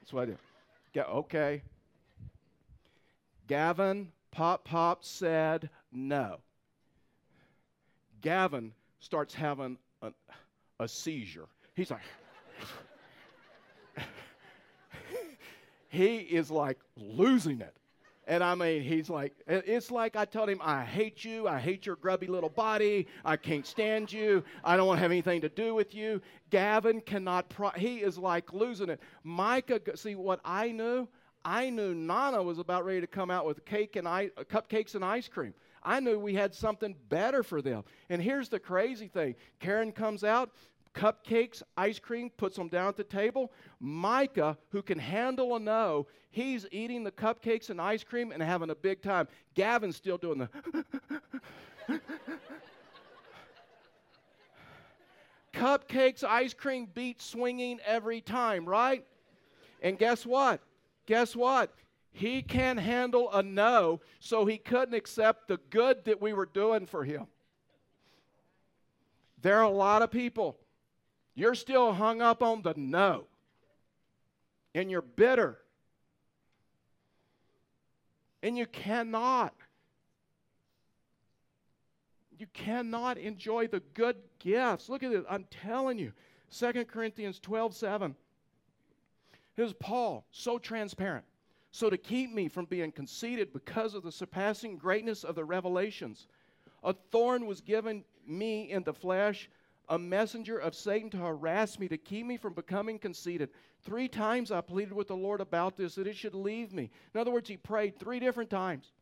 That's 0.00 0.12
what 0.12 0.22
I 0.24 0.26
do. 0.26 0.38
Okay. 1.00 1.62
Gavin, 3.46 4.10
Pop 4.30 4.64
Pop 4.64 5.04
said 5.04 5.70
no. 5.92 6.38
Gavin 8.20 8.72
starts 9.00 9.34
having 9.34 9.76
a, 10.02 10.12
a 10.80 10.88
seizure. 10.88 11.48
He's 11.74 11.90
like, 11.90 12.00
he 15.88 16.16
is 16.16 16.50
like 16.50 16.78
losing 16.96 17.60
it. 17.60 17.74
And 18.26 18.42
I 18.42 18.54
mean, 18.54 18.82
he's 18.82 19.10
like, 19.10 19.34
it's 19.46 19.90
like 19.90 20.16
I 20.16 20.24
told 20.24 20.48
him, 20.48 20.60
I 20.62 20.82
hate 20.82 21.24
you. 21.24 21.46
I 21.46 21.58
hate 21.58 21.84
your 21.84 21.96
grubby 21.96 22.26
little 22.26 22.48
body. 22.48 23.06
I 23.24 23.36
can't 23.36 23.66
stand 23.66 24.10
you. 24.10 24.42
I 24.64 24.76
don't 24.76 24.86
want 24.86 24.96
to 24.96 25.02
have 25.02 25.10
anything 25.10 25.42
to 25.42 25.50
do 25.50 25.74
with 25.74 25.94
you. 25.94 26.22
Gavin 26.48 27.02
cannot, 27.02 27.50
pro- 27.50 27.70
he 27.70 27.98
is 27.98 28.16
like 28.16 28.52
losing 28.52 28.88
it. 28.88 29.00
Micah, 29.24 29.80
see 29.96 30.14
what 30.14 30.40
I 30.42 30.72
knew? 30.72 31.06
I 31.44 31.68
knew 31.68 31.94
Nana 31.94 32.42
was 32.42 32.58
about 32.58 32.86
ready 32.86 33.02
to 33.02 33.06
come 33.06 33.30
out 33.30 33.44
with 33.44 33.64
cake 33.66 33.96
and 33.96 34.08
uh, 34.08 34.22
cupcakes 34.44 34.94
and 34.94 35.04
ice 35.04 35.28
cream. 35.28 35.52
I 35.82 36.00
knew 36.00 36.18
we 36.18 36.32
had 36.32 36.54
something 36.54 36.96
better 37.10 37.42
for 37.42 37.60
them. 37.60 37.84
And 38.08 38.22
here's 38.22 38.48
the 38.48 38.58
crazy 38.58 39.08
thing 39.08 39.34
Karen 39.60 39.92
comes 39.92 40.24
out, 40.24 40.50
cupcakes, 40.94 41.62
ice 41.76 41.98
cream, 41.98 42.30
puts 42.30 42.56
them 42.56 42.68
down 42.68 42.88
at 42.88 42.96
the 42.96 43.04
table. 43.04 43.52
Micah, 43.80 44.56
who 44.70 44.80
can 44.82 44.98
handle 44.98 45.56
a 45.56 45.60
no, 45.60 46.06
he's 46.30 46.66
eating 46.70 47.04
the 47.04 47.12
cupcakes 47.12 47.70
and 47.70 47.80
ice 47.80 48.04
cream 48.04 48.32
and 48.32 48.42
having 48.42 48.70
a 48.70 48.74
big 48.74 49.02
time. 49.02 49.28
Gavin's 49.54 49.96
still 49.96 50.18
doing 50.18 50.38
the. 50.38 50.48
cupcakes, 55.52 56.24
ice 56.24 56.54
cream 56.54 56.88
beat 56.94 57.20
swinging 57.20 57.80
every 57.84 58.20
time, 58.20 58.64
right? 58.64 59.04
And 59.82 59.98
guess 59.98 60.24
what? 60.24 60.60
Guess 61.06 61.36
what? 61.36 61.72
He 62.12 62.42
can't 62.42 62.78
handle 62.78 63.30
a 63.32 63.42
no, 63.42 64.00
so 64.20 64.46
he 64.46 64.56
couldn't 64.56 64.94
accept 64.94 65.48
the 65.48 65.58
good 65.70 66.04
that 66.04 66.22
we 66.22 66.32
were 66.32 66.46
doing 66.46 66.86
for 66.86 67.04
him. 67.04 67.26
There 69.42 69.58
are 69.58 69.64
a 69.64 69.70
lot 69.70 70.00
of 70.00 70.10
people 70.10 70.56
you're 71.34 71.54
still 71.54 71.92
hung 71.92 72.20
up 72.20 72.42
on 72.42 72.62
the 72.62 72.74
no. 72.76 73.24
And 74.74 74.90
you're 74.90 75.02
bitter. 75.02 75.58
And 78.42 78.56
you 78.56 78.66
cannot. 78.66 79.54
You 82.38 82.46
cannot 82.52 83.18
enjoy 83.18 83.68
the 83.68 83.80
good 83.94 84.16
gifts. 84.38 84.88
Look 84.88 85.02
at 85.02 85.12
it. 85.12 85.24
I'm 85.28 85.46
telling 85.50 85.98
you. 85.98 86.12
2 86.56 86.84
Corinthians 86.84 87.40
12 87.40 87.74
7. 87.74 88.14
Here's 89.56 89.72
Paul, 89.72 90.24
so 90.30 90.58
transparent. 90.58 91.24
So, 91.70 91.90
to 91.90 91.96
keep 91.96 92.32
me 92.32 92.48
from 92.48 92.66
being 92.66 92.92
conceited 92.92 93.52
because 93.52 93.94
of 93.94 94.02
the 94.02 94.12
surpassing 94.12 94.76
greatness 94.76 95.24
of 95.24 95.34
the 95.34 95.44
revelations, 95.44 96.28
a 96.84 96.92
thorn 96.92 97.46
was 97.46 97.60
given 97.60 98.04
me 98.26 98.70
in 98.70 98.84
the 98.84 98.92
flesh 98.92 99.48
a 99.88 99.98
messenger 99.98 100.58
of 100.58 100.74
Satan 100.74 101.10
to 101.10 101.18
harass 101.18 101.78
me, 101.78 101.88
to 101.88 101.96
keep 101.96 102.26
me 102.26 102.36
from 102.36 102.54
becoming 102.54 102.98
conceited. 102.98 103.50
Three 103.82 104.08
times 104.08 104.50
I 104.50 104.60
pleaded 104.60 104.92
with 104.92 105.08
the 105.08 105.16
Lord 105.16 105.40
about 105.40 105.76
this, 105.76 105.94
that 105.94 106.06
it 106.06 106.16
should 106.16 106.34
leave 106.34 106.72
me. 106.72 106.90
In 107.14 107.20
other 107.20 107.30
words, 107.30 107.48
he 107.48 107.56
prayed 107.56 107.98
three 107.98 108.18
different 108.18 108.50
times. 108.50 108.92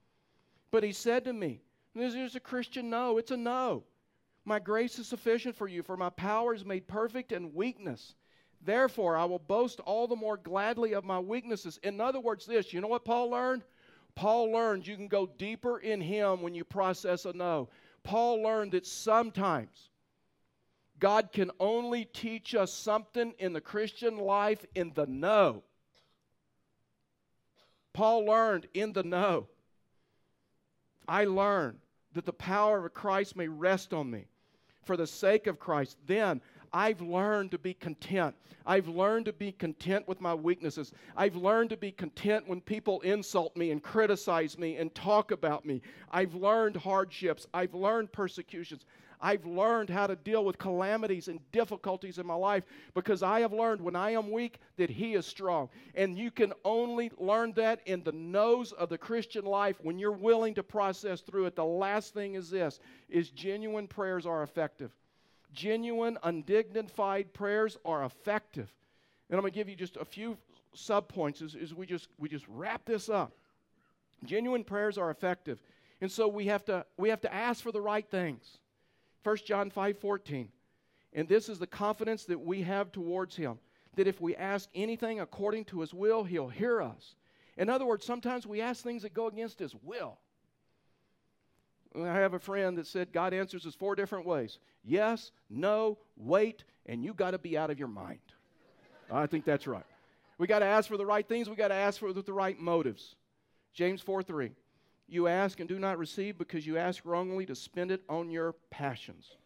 But 0.71 0.83
he 0.83 0.93
said 0.93 1.25
to 1.25 1.33
me, 1.33 1.61
This 1.95 2.15
is 2.15 2.35
a 2.35 2.41
Christian 2.41 2.91
no, 2.91 3.19
it's 3.19 3.31
a 3.31 3.37
no. 3.37 3.85
My 4.45 4.59
grace 4.59 4.99
is 4.99 5.07
sufficient 5.07 5.55
for 5.55 5.69
you, 5.69 5.83
for 5.83 5.97
my 5.97 6.11
power 6.11 6.55
is 6.55 6.65
made 6.65 6.89
perfect 6.89 7.31
in 7.31 7.55
weakness. 7.55 8.15
Therefore, 8.65 9.17
I 9.17 9.25
will 9.25 9.39
boast 9.39 9.81
all 9.81 10.07
the 10.07 10.17
more 10.17 10.37
gladly 10.37 10.95
of 10.95 11.05
my 11.05 11.19
weaknesses. 11.19 11.79
In 11.83 12.01
other 12.01 12.21
words, 12.21 12.47
this, 12.47 12.73
you 12.73 12.81
know 12.81 12.89
what 12.89 13.05
Paul 13.05 13.31
learned? 13.31 13.63
Paul 14.15 14.53
learned 14.53 14.87
you 14.87 14.97
can 14.97 15.09
go 15.09 15.27
deeper 15.27 15.79
in 15.79 16.01
him 16.01 16.43
when 16.43 16.55
you 16.55 16.65
process 16.65 17.25
a 17.25 17.33
no. 17.33 17.69
Paul 18.03 18.43
learned 18.43 18.73
that 18.73 18.87
sometimes 18.87 19.91
God 21.03 21.33
can 21.33 21.51
only 21.59 22.05
teach 22.05 22.55
us 22.55 22.73
something 22.73 23.35
in 23.41 23.53
the 23.53 23.61
Christian 23.61 24.19
life 24.19 24.65
in 24.77 24.93
the 24.95 25.05
know. 25.05 25.65
Paul 27.93 28.25
learned 28.25 28.69
in 28.73 28.93
the 28.93 29.03
know. 29.03 29.49
I 31.09 31.25
learned 31.25 31.79
that 32.13 32.25
the 32.25 32.33
power 32.33 32.87
of 32.87 32.95
Christ 32.95 33.35
may 33.35 33.49
rest 33.49 33.93
on 33.93 34.13
me 34.13 34.27
for 34.85 34.97
the 34.97 35.09
sake 35.09 35.49
of 35.49 35.59
Christ. 35.59 35.97
Then 36.07 36.41
I've 36.73 37.01
learned 37.01 37.51
to 37.51 37.59
be 37.59 37.75
content. 37.75 38.37
I've 38.65 38.87
learned 38.87 39.27
to 39.27 39.33
be 39.33 39.51
content 39.51 40.07
with 40.07 40.21
my 40.21 40.35
weaknesses. 40.35 40.93
I've 41.17 41.35
learned 41.35 41.71
to 41.71 41.77
be 41.77 41.91
content 41.91 42.47
when 42.47 42.61
people 42.61 43.01
insult 43.01 43.57
me 43.57 43.73
and 43.73 43.83
criticize 43.83 44.57
me 44.57 44.77
and 44.77 44.95
talk 44.95 45.33
about 45.33 45.67
me. 45.67 45.83
I've 46.13 46.37
learned 46.37 46.77
hardships. 46.77 47.49
I've 47.53 47.75
learned 47.75 48.13
persecutions. 48.13 48.87
I've 49.23 49.47
learned 49.47 49.89
how 49.89 50.09
to 50.09 50.17
deal 50.17 50.45
with 50.45 50.59
calamities 50.59 51.29
and 51.29 51.39
difficulties 51.53 52.19
in 52.19 52.27
my 52.27 52.35
life 52.35 52.65
because 52.93 53.23
I 53.23 53.41
have 53.41 53.53
learned 53.53 53.81
when 53.81 53.95
I 53.95 54.11
am 54.11 54.33
weak 54.33 54.59
that 54.77 54.91
He 54.91 55.15
is 55.15 55.25
strong. 55.25 55.69
And 55.95 56.19
you 56.19 56.33
can 56.33 56.53
only 56.65 57.13
learn 57.19 57.53
that 57.53 57.81
in 57.87 58.03
the 58.03 58.13
nose 58.13 58.73
of 58.73 58.89
the 58.89 58.99
Christian 58.99 59.45
life 59.45 59.77
when 59.81 60.01
you're 60.01 60.11
willing 60.11 60.55
to 60.55 60.65
process 60.65 61.21
through 61.21 61.47
it. 61.47 61.55
The 61.55 61.65
last 61.65 62.15
thing 62.15 62.35
is 62.35 62.51
this 62.51 62.81
is 63.09 63.31
genuine 63.31 63.87
prayers 63.87 64.27
are 64.27 64.43
effective. 64.43 64.91
Genuine, 65.55 66.19
undignified 66.25 67.33
prayers 67.33 67.79
are 67.85 68.05
effective. 68.05 68.73
And 69.31 69.37
I'm 69.37 69.43
going 69.43 69.53
to 69.53 69.59
give 69.59 69.69
you 69.69 69.77
just 69.77 69.97
a 69.99 70.05
few 70.05 70.37
subpoints 70.77 71.43
as, 71.43 71.55
as 71.55 71.73
we 71.73 71.87
just 71.87 72.09
we 72.19 72.29
just 72.29 72.47
wrap 72.49 72.85
this 72.85 73.09
up. 73.09 73.33
Genuine 74.25 74.65
prayers 74.65 74.99
are 74.99 75.11
effective. 75.11 75.63
And 76.01 76.11
so 76.11 76.27
we 76.27 76.47
have 76.47 76.65
to 76.65 76.85
we 76.97 77.11
have 77.11 77.21
to 77.21 77.33
ask 77.33 77.63
for 77.63 77.71
the 77.71 77.81
right 77.81 78.09
things. 78.11 78.59
1 79.23 79.37
John 79.47 79.71
5 79.71 79.99
14. 79.99 80.49
And 81.15 81.29
this 81.29 81.49
is 81.49 81.59
the 81.59 81.67
confidence 81.67 82.25
that 82.25 82.41
we 82.41 82.63
have 82.63 82.91
towards 82.93 83.37
Him 83.37 83.59
that 83.97 84.07
if 84.07 84.21
we 84.21 84.35
ask 84.37 84.69
anything 84.75 85.21
according 85.21 85.67
to 85.67 85.81
His 85.81 85.93
will, 85.93 86.25
He'll 86.25 86.49
hear 86.49 86.81
us. 86.81 87.15
In 87.57 87.69
other 87.69 87.85
words, 87.85 88.07
sometimes 88.07 88.47
we 88.47 88.61
ask 88.61 88.83
things 88.83 89.03
that 89.03 89.13
go 89.13 89.27
against 89.27 89.59
His 89.59 89.75
will. 89.83 90.19
I 91.95 92.07
have 92.07 92.33
a 92.33 92.39
friend 92.39 92.79
that 92.79 92.87
said 92.87 93.13
God 93.13 93.35
answers 93.35 93.67
us 93.67 93.75
four 93.75 93.95
different 93.95 94.27
ways 94.27 94.59
yes, 94.85 95.31
no, 95.51 95.99
wait, 96.17 96.65
and 96.87 97.05
you 97.05 97.15
got 97.15 97.33
to 97.33 97.39
be 97.39 97.57
out 97.57 97.71
of 97.71 97.79
your 97.79 97.89
mind. 97.89 98.19
I 99.11 99.27
think 99.27 99.45
that's 99.45 99.67
right. 99.67 99.85
We 100.39 100.47
got 100.47 100.61
to 100.61 100.65
ask 100.65 100.89
for 100.89 100.97
the 100.97 101.07
right 101.07 101.27
things, 101.27 101.49
we 101.49 101.55
got 101.55 101.69
to 101.69 101.75
ask 101.75 102.01
for 102.01 102.13
the 102.13 102.33
right 102.33 102.59
motives. 102.59 103.15
James 103.75 104.01
4 104.01 104.23
3. 104.23 104.53
You 105.09 105.29
ask 105.29 105.61
and 105.61 105.69
do 105.69 105.79
not 105.79 105.99
receive 105.99 106.39
because 106.39 106.67
you 106.67 106.79
ask 106.79 107.05
wrongly 107.05 107.47
to 107.47 107.55
spend 107.55 107.91
it 107.91 108.03
on 108.09 108.31
your 108.31 108.55
passions. 108.71 109.37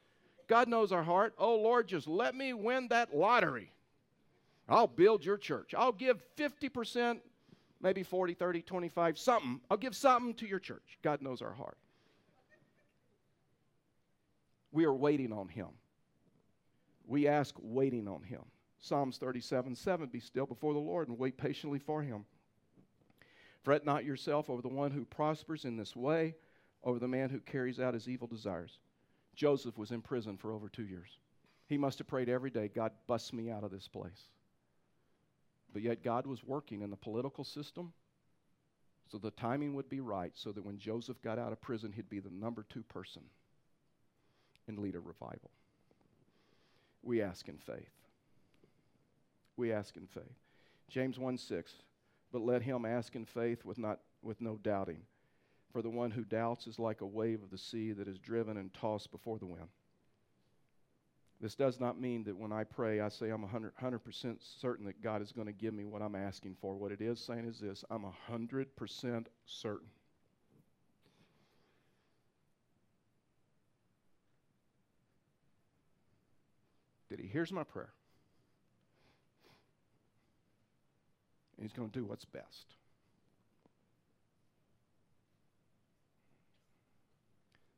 God 0.47 0.69
knows 0.69 0.93
our 0.93 1.03
heart. 1.03 1.35
Oh, 1.39 1.57
Lord, 1.57 1.89
just 1.89 2.07
let 2.07 2.35
me 2.35 2.53
win 2.53 2.89
that 2.89 3.17
lottery. 3.17 3.73
I'll 4.69 4.87
build 4.87 5.25
your 5.25 5.39
church. 5.39 5.75
I'll 5.77 5.93
give 5.93 6.23
50%, 6.37 7.21
maybe 7.81 8.03
40, 8.03 8.35
30, 8.35 8.63
25, 8.63 9.19
something. 9.19 9.61
I'll 9.71 9.77
give 9.77 9.95
something 9.95 10.35
to 10.35 10.47
your 10.47 10.59
church. 10.59 10.99
God 11.03 11.23
knows 11.23 11.43
our 11.43 11.53
heart. 11.53 11.79
We 14.73 14.85
are 14.85 14.95
waiting 14.95 15.33
on 15.33 15.49
Him. 15.49 15.69
We 17.07 17.29
ask 17.29 17.55
waiting 17.61 18.09
on 18.09 18.23
Him. 18.23 18.43
Psalms 18.79 19.17
37 19.19 19.75
7 19.75 20.09
Be 20.09 20.21
still 20.21 20.47
before 20.47 20.75
the 20.75 20.79
Lord 20.79 21.09
and 21.09 21.19
wait 21.19 21.37
patiently 21.37 21.79
for 21.79 22.03
Him. 22.03 22.25
Fret 23.67 23.85
not 23.85 24.05
yourself 24.05 24.49
over 24.49 24.63
the 24.63 24.69
one 24.69 24.93
who 24.93 25.05
prospers 25.05 25.65
in 25.65 25.77
this 25.77 25.97
way, 25.97 26.37
over 26.85 27.01
the 27.01 27.09
man 27.09 27.31
who 27.31 27.41
carries 27.41 27.81
out 27.81 27.95
his 27.95 28.09
evil 28.09 28.29
desires. 28.29 28.79
Joseph 29.35 29.77
was 29.77 29.91
in 29.91 30.03
prison 30.03 30.37
for 30.37 30.53
over 30.53 30.69
two 30.69 30.87
years. 30.87 31.19
He 31.67 31.77
must 31.77 31.99
have 31.99 32.07
prayed 32.07 32.29
every 32.29 32.51
day, 32.51 32.71
God, 32.73 32.93
bust 33.09 33.33
me 33.33 33.51
out 33.51 33.65
of 33.65 33.73
this 33.73 33.89
place. 33.89 34.29
But 35.73 35.83
yet, 35.83 36.05
God 36.05 36.29
was 36.29 36.45
working 36.45 36.83
in 36.83 36.91
the 36.91 36.97
political 36.97 37.43
system 37.43 37.93
so 39.11 39.19
the 39.19 39.33
timing 39.33 39.75
would 39.75 39.89
be 39.89 39.99
right 39.99 40.31
so 40.37 40.53
that 40.53 40.65
when 40.65 40.79
Joseph 40.79 41.21
got 41.21 41.37
out 41.37 41.51
of 41.51 41.61
prison, 41.61 41.91
he'd 41.91 42.09
be 42.09 42.21
the 42.21 42.31
number 42.31 42.65
two 42.71 42.85
person 42.85 43.23
and 44.69 44.79
lead 44.79 44.95
a 44.95 45.01
revival. 45.01 45.51
We 47.03 47.21
ask 47.21 47.49
in 47.49 47.59
faith. 47.59 47.91
We 49.57 49.73
ask 49.73 49.97
in 49.97 50.07
faith. 50.07 50.39
James 50.89 51.19
1 51.19 51.37
6. 51.37 51.73
But 52.33 52.43
let 52.43 52.63
him 52.63 52.85
ask 52.85 53.15
in 53.15 53.25
faith 53.25 53.65
with, 53.65 53.79
not, 53.79 54.01
with 54.23 54.41
no 54.41 54.59
doubting. 54.63 55.03
For 55.73 55.83
the 55.83 55.91
one 55.91 56.11
who 56.11 56.25
doubts 56.25 56.67
is 56.67 56.79
like 56.79 57.01
a 57.01 57.07
wave 57.07 57.43
of 57.43 57.51
the 57.51 57.59
sea 57.59 57.93
that 57.93 58.09
is 58.09 58.19
driven 58.19 58.57
and 58.57 58.73
tossed 58.73 59.11
before 59.11 59.39
the 59.39 59.47
wind. 59.47 59.69
This 61.41 61.55
does 61.55 61.79
not 61.79 62.01
mean 62.01 62.25
that 62.25 62.37
when 62.37 62.51
I 62.51 62.65
pray, 62.65 63.01
I 63.01 63.11
say 63.11 63.29
I'm 63.29 63.43
100, 63.43 63.75
100% 63.77 64.37
certain 64.41 64.87
that 64.87 65.03
God 65.03 65.21
is 65.21 65.33
going 65.33 65.47
to 65.47 65.53
give 65.53 65.75
me 65.75 65.85
what 65.85 66.01
I'm 66.01 66.15
asking 66.15 66.57
for. 66.61 66.77
What 66.77 66.93
it 66.93 67.03
is 67.03 67.21
saying 67.21 67.47
is 67.47 67.59
this 67.59 67.85
I'm 67.91 68.07
100% 68.31 69.27
certain. 69.45 69.89
That 77.11 77.21
He 77.21 77.27
hears 77.27 77.53
my 77.53 77.65
prayer. 77.65 77.93
He's 81.67 81.73
going 81.73 81.91
to 81.91 81.99
do 81.99 82.05
what's 82.05 82.25
best. 82.25 82.77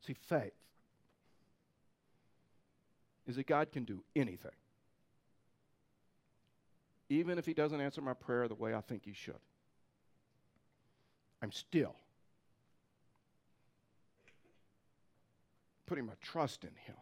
See, 0.05 0.13
faith 0.13 0.53
is 3.27 3.37
that 3.37 3.47
God 3.47 3.71
can 3.71 3.85
do 3.85 4.03
anything. 4.15 4.51
Even 7.09 7.39
if 7.39 7.47
He 7.47 7.55
doesn't 7.55 7.81
answer 7.81 7.99
my 7.99 8.13
prayer 8.13 8.47
the 8.47 8.53
way 8.53 8.75
I 8.75 8.81
think 8.81 9.05
He 9.05 9.13
should. 9.13 9.33
I'm 11.41 11.51
still 11.51 11.95
putting 15.87 16.05
my 16.05 16.13
trust 16.21 16.63
in 16.63 16.75
Him. 16.85 16.95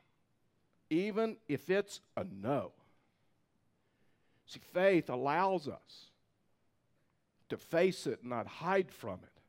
Even 0.89 1.35
if 1.49 1.69
it's 1.69 1.99
a 2.15 2.23
no. 2.23 2.71
See, 4.45 4.61
faith 4.73 5.09
allows 5.09 5.67
us 5.67 6.11
to 7.49 7.57
face 7.57 8.07
it 8.07 8.19
and 8.21 8.29
not 8.29 8.47
hide 8.47 8.91
from 8.91 9.19
it. 9.23 9.41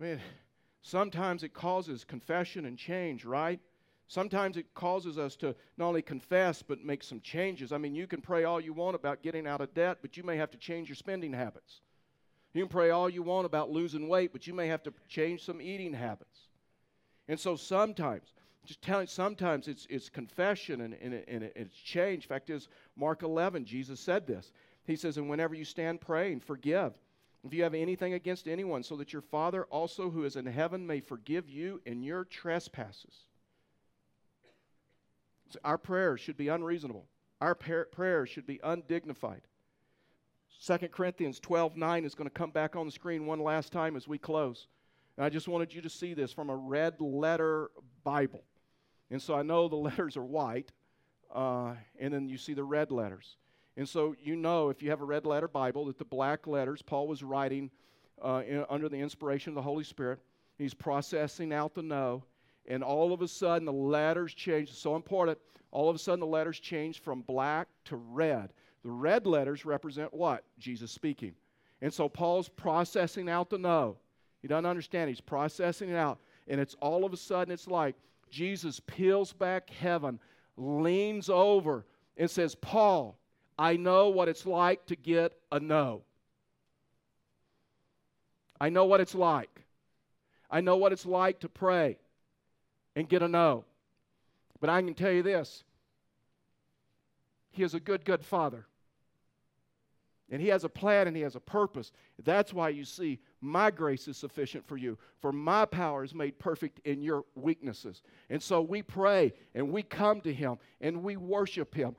I 0.00 0.04
mean, 0.04 0.20
sometimes 0.82 1.42
it 1.42 1.52
causes 1.52 2.04
confession 2.04 2.66
and 2.66 2.78
change, 2.78 3.24
right? 3.24 3.60
Sometimes 4.06 4.56
it 4.56 4.72
causes 4.74 5.18
us 5.18 5.36
to 5.36 5.54
not 5.76 5.88
only 5.88 6.02
confess, 6.02 6.62
but 6.62 6.82
make 6.82 7.02
some 7.02 7.20
changes. 7.20 7.72
I 7.72 7.78
mean, 7.78 7.94
you 7.94 8.06
can 8.06 8.22
pray 8.22 8.44
all 8.44 8.60
you 8.60 8.72
want 8.72 8.96
about 8.96 9.22
getting 9.22 9.46
out 9.46 9.60
of 9.60 9.74
debt, 9.74 9.98
but 10.00 10.16
you 10.16 10.22
may 10.22 10.36
have 10.36 10.50
to 10.52 10.58
change 10.58 10.88
your 10.88 10.96
spending 10.96 11.32
habits. 11.32 11.82
You 12.54 12.62
can 12.62 12.70
pray 12.70 12.90
all 12.90 13.10
you 13.10 13.22
want 13.22 13.44
about 13.44 13.70
losing 13.70 14.08
weight, 14.08 14.32
but 14.32 14.46
you 14.46 14.54
may 14.54 14.68
have 14.68 14.82
to 14.84 14.94
change 15.08 15.44
some 15.44 15.60
eating 15.60 15.92
habits. 15.92 16.48
And 17.28 17.38
so 17.38 17.56
sometimes, 17.56 18.32
just 18.64 18.80
telling, 18.80 19.06
sometimes 19.06 19.68
it's, 19.68 19.86
it's 19.90 20.08
confession 20.08 20.80
and, 20.80 20.94
and, 20.94 21.22
and 21.28 21.42
it's 21.54 21.76
change. 21.76 22.26
Fact 22.26 22.48
is, 22.48 22.68
Mark 22.96 23.22
11, 23.22 23.66
Jesus 23.66 24.00
said 24.00 24.26
this. 24.26 24.52
He 24.88 24.96
says, 24.96 25.18
And 25.18 25.28
whenever 25.28 25.54
you 25.54 25.64
stand 25.64 26.00
praying, 26.00 26.40
forgive 26.40 26.94
if 27.44 27.54
you 27.54 27.62
have 27.62 27.74
anything 27.74 28.14
against 28.14 28.48
anyone, 28.48 28.82
so 28.82 28.96
that 28.96 29.12
your 29.12 29.22
Father 29.22 29.64
also 29.66 30.10
who 30.10 30.24
is 30.24 30.34
in 30.34 30.46
heaven 30.46 30.86
may 30.86 31.00
forgive 31.00 31.48
you 31.48 31.80
in 31.86 32.02
your 32.02 32.24
trespasses. 32.24 33.14
So 35.50 35.58
our 35.62 35.78
prayers 35.78 36.20
should 36.20 36.36
be 36.36 36.48
unreasonable. 36.48 37.06
Our 37.40 37.54
prayers 37.54 38.28
should 38.28 38.46
be 38.46 38.58
undignified. 38.64 39.42
2 40.66 40.88
Corinthians 40.88 41.38
12 41.38 41.76
9 41.76 42.04
is 42.04 42.14
going 42.14 42.28
to 42.28 42.34
come 42.34 42.50
back 42.50 42.74
on 42.74 42.86
the 42.86 42.92
screen 42.92 43.26
one 43.26 43.40
last 43.40 43.72
time 43.72 43.94
as 43.94 44.08
we 44.08 44.18
close. 44.18 44.66
And 45.16 45.24
I 45.24 45.28
just 45.28 45.48
wanted 45.48 45.72
you 45.72 45.80
to 45.82 45.90
see 45.90 46.14
this 46.14 46.32
from 46.32 46.50
a 46.50 46.56
red 46.56 47.00
letter 47.00 47.70
Bible. 48.02 48.42
And 49.10 49.22
so 49.22 49.34
I 49.34 49.42
know 49.42 49.68
the 49.68 49.76
letters 49.76 50.16
are 50.16 50.24
white, 50.24 50.72
uh, 51.32 51.74
and 52.00 52.12
then 52.12 52.28
you 52.28 52.36
see 52.36 52.54
the 52.54 52.64
red 52.64 52.90
letters. 52.90 53.36
And 53.78 53.88
so 53.88 54.16
you 54.20 54.34
know, 54.34 54.70
if 54.70 54.82
you 54.82 54.90
have 54.90 55.02
a 55.02 55.04
red 55.04 55.24
letter 55.24 55.46
Bible, 55.46 55.84
that 55.84 55.98
the 55.98 56.04
black 56.04 56.48
letters, 56.48 56.82
Paul 56.82 57.06
was 57.06 57.22
writing 57.22 57.70
uh, 58.20 58.42
in, 58.44 58.64
under 58.68 58.88
the 58.88 58.98
inspiration 58.98 59.52
of 59.52 59.54
the 59.54 59.62
Holy 59.62 59.84
Spirit. 59.84 60.18
He's 60.58 60.74
processing 60.74 61.52
out 61.52 61.76
the 61.76 61.82
no, 61.82 62.24
and 62.66 62.82
all 62.82 63.12
of 63.12 63.22
a 63.22 63.28
sudden 63.28 63.64
the 63.64 63.72
letters 63.72 64.34
change. 64.34 64.72
So 64.72 64.96
important. 64.96 65.38
All 65.70 65.88
of 65.88 65.94
a 65.94 65.98
sudden 65.98 66.18
the 66.18 66.26
letters 66.26 66.58
change 66.58 67.00
from 67.00 67.22
black 67.22 67.68
to 67.84 67.94
red. 67.96 68.52
The 68.82 68.90
red 68.90 69.26
letters 69.26 69.64
represent 69.64 70.12
what? 70.12 70.42
Jesus 70.58 70.90
speaking. 70.90 71.34
And 71.80 71.94
so 71.94 72.08
Paul's 72.08 72.48
processing 72.48 73.28
out 73.28 73.48
the 73.48 73.58
no. 73.58 73.96
He 74.42 74.48
doesn't 74.48 74.66
understand. 74.66 75.08
He's 75.08 75.20
processing 75.20 75.90
it 75.90 75.96
out. 75.96 76.18
And 76.48 76.60
it's 76.60 76.74
all 76.80 77.04
of 77.04 77.12
a 77.12 77.16
sudden, 77.16 77.52
it's 77.52 77.68
like 77.68 77.94
Jesus 78.28 78.80
peels 78.80 79.32
back 79.32 79.70
heaven, 79.70 80.18
leans 80.56 81.28
over, 81.30 81.86
and 82.16 82.28
says, 82.28 82.56
Paul, 82.56 83.17
I 83.58 83.76
know 83.76 84.08
what 84.10 84.28
it's 84.28 84.46
like 84.46 84.86
to 84.86 84.96
get 84.96 85.32
a 85.50 85.58
no. 85.58 86.02
I 88.60 88.68
know 88.68 88.84
what 88.84 89.00
it's 89.00 89.14
like. 89.14 89.64
I 90.50 90.60
know 90.60 90.76
what 90.76 90.92
it's 90.92 91.06
like 91.06 91.40
to 91.40 91.48
pray 91.48 91.98
and 92.94 93.08
get 93.08 93.22
a 93.22 93.28
no. 93.28 93.64
But 94.60 94.70
I 94.70 94.80
can 94.80 94.94
tell 94.94 95.12
you 95.12 95.22
this 95.22 95.64
He 97.50 97.62
is 97.62 97.74
a 97.74 97.80
good, 97.80 98.04
good 98.04 98.24
Father. 98.24 98.66
And 100.30 100.42
He 100.42 100.48
has 100.48 100.64
a 100.64 100.68
plan 100.68 101.06
and 101.06 101.16
He 101.16 101.22
has 101.22 101.36
a 101.36 101.40
purpose. 101.40 101.90
That's 102.22 102.52
why 102.52 102.68
you 102.68 102.84
see, 102.84 103.18
my 103.40 103.70
grace 103.70 104.08
is 104.08 104.16
sufficient 104.16 104.66
for 104.66 104.76
you, 104.76 104.98
for 105.20 105.32
my 105.32 105.64
power 105.64 106.04
is 106.04 106.14
made 106.14 106.38
perfect 106.38 106.80
in 106.84 107.02
your 107.02 107.24
weaknesses. 107.34 108.02
And 108.28 108.42
so 108.42 108.60
we 108.60 108.82
pray 108.82 109.32
and 109.54 109.72
we 109.72 109.82
come 109.82 110.20
to 110.22 110.32
Him 110.32 110.58
and 110.80 111.02
we 111.02 111.16
worship 111.16 111.74
Him 111.74 111.96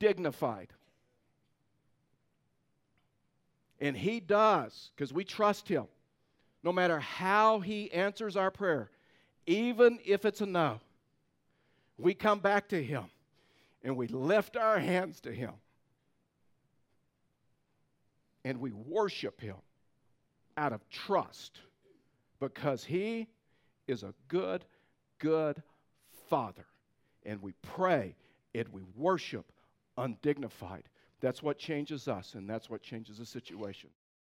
undignified. 0.00 0.68
And 3.80 3.96
He 3.96 4.20
does, 4.20 4.90
because 4.94 5.12
we 5.12 5.24
trust 5.24 5.68
Him. 5.68 5.86
No 6.62 6.72
matter 6.72 7.00
how 7.00 7.60
He 7.60 7.90
answers 7.92 8.36
our 8.36 8.50
prayer, 8.50 8.90
even 9.46 9.98
if 10.04 10.24
it's 10.24 10.40
a 10.40 10.46
no, 10.46 10.80
we 11.96 12.14
come 12.14 12.40
back 12.40 12.68
to 12.68 12.82
Him 12.82 13.04
and 13.82 13.96
we 13.96 14.06
lift 14.08 14.56
our 14.56 14.78
hands 14.78 15.20
to 15.20 15.32
Him 15.32 15.52
and 18.44 18.60
we 18.60 18.72
worship 18.72 19.40
Him 19.40 19.56
out 20.56 20.74
of 20.74 20.86
trust 20.90 21.60
because 22.40 22.84
He 22.84 23.26
is 23.88 24.02
a 24.02 24.12
good, 24.28 24.64
good 25.18 25.62
Father. 26.28 26.66
And 27.24 27.40
we 27.42 27.52
pray 27.62 28.14
and 28.54 28.68
we 28.68 28.82
worship 28.96 29.50
undignified. 30.04 30.84
That's 31.20 31.42
what 31.42 31.58
changes 31.58 32.08
us, 32.08 32.34
and 32.34 32.48
that's 32.48 32.70
what 32.70 32.82
changes 32.82 33.18
the 33.18 33.26
situation. 33.26 33.90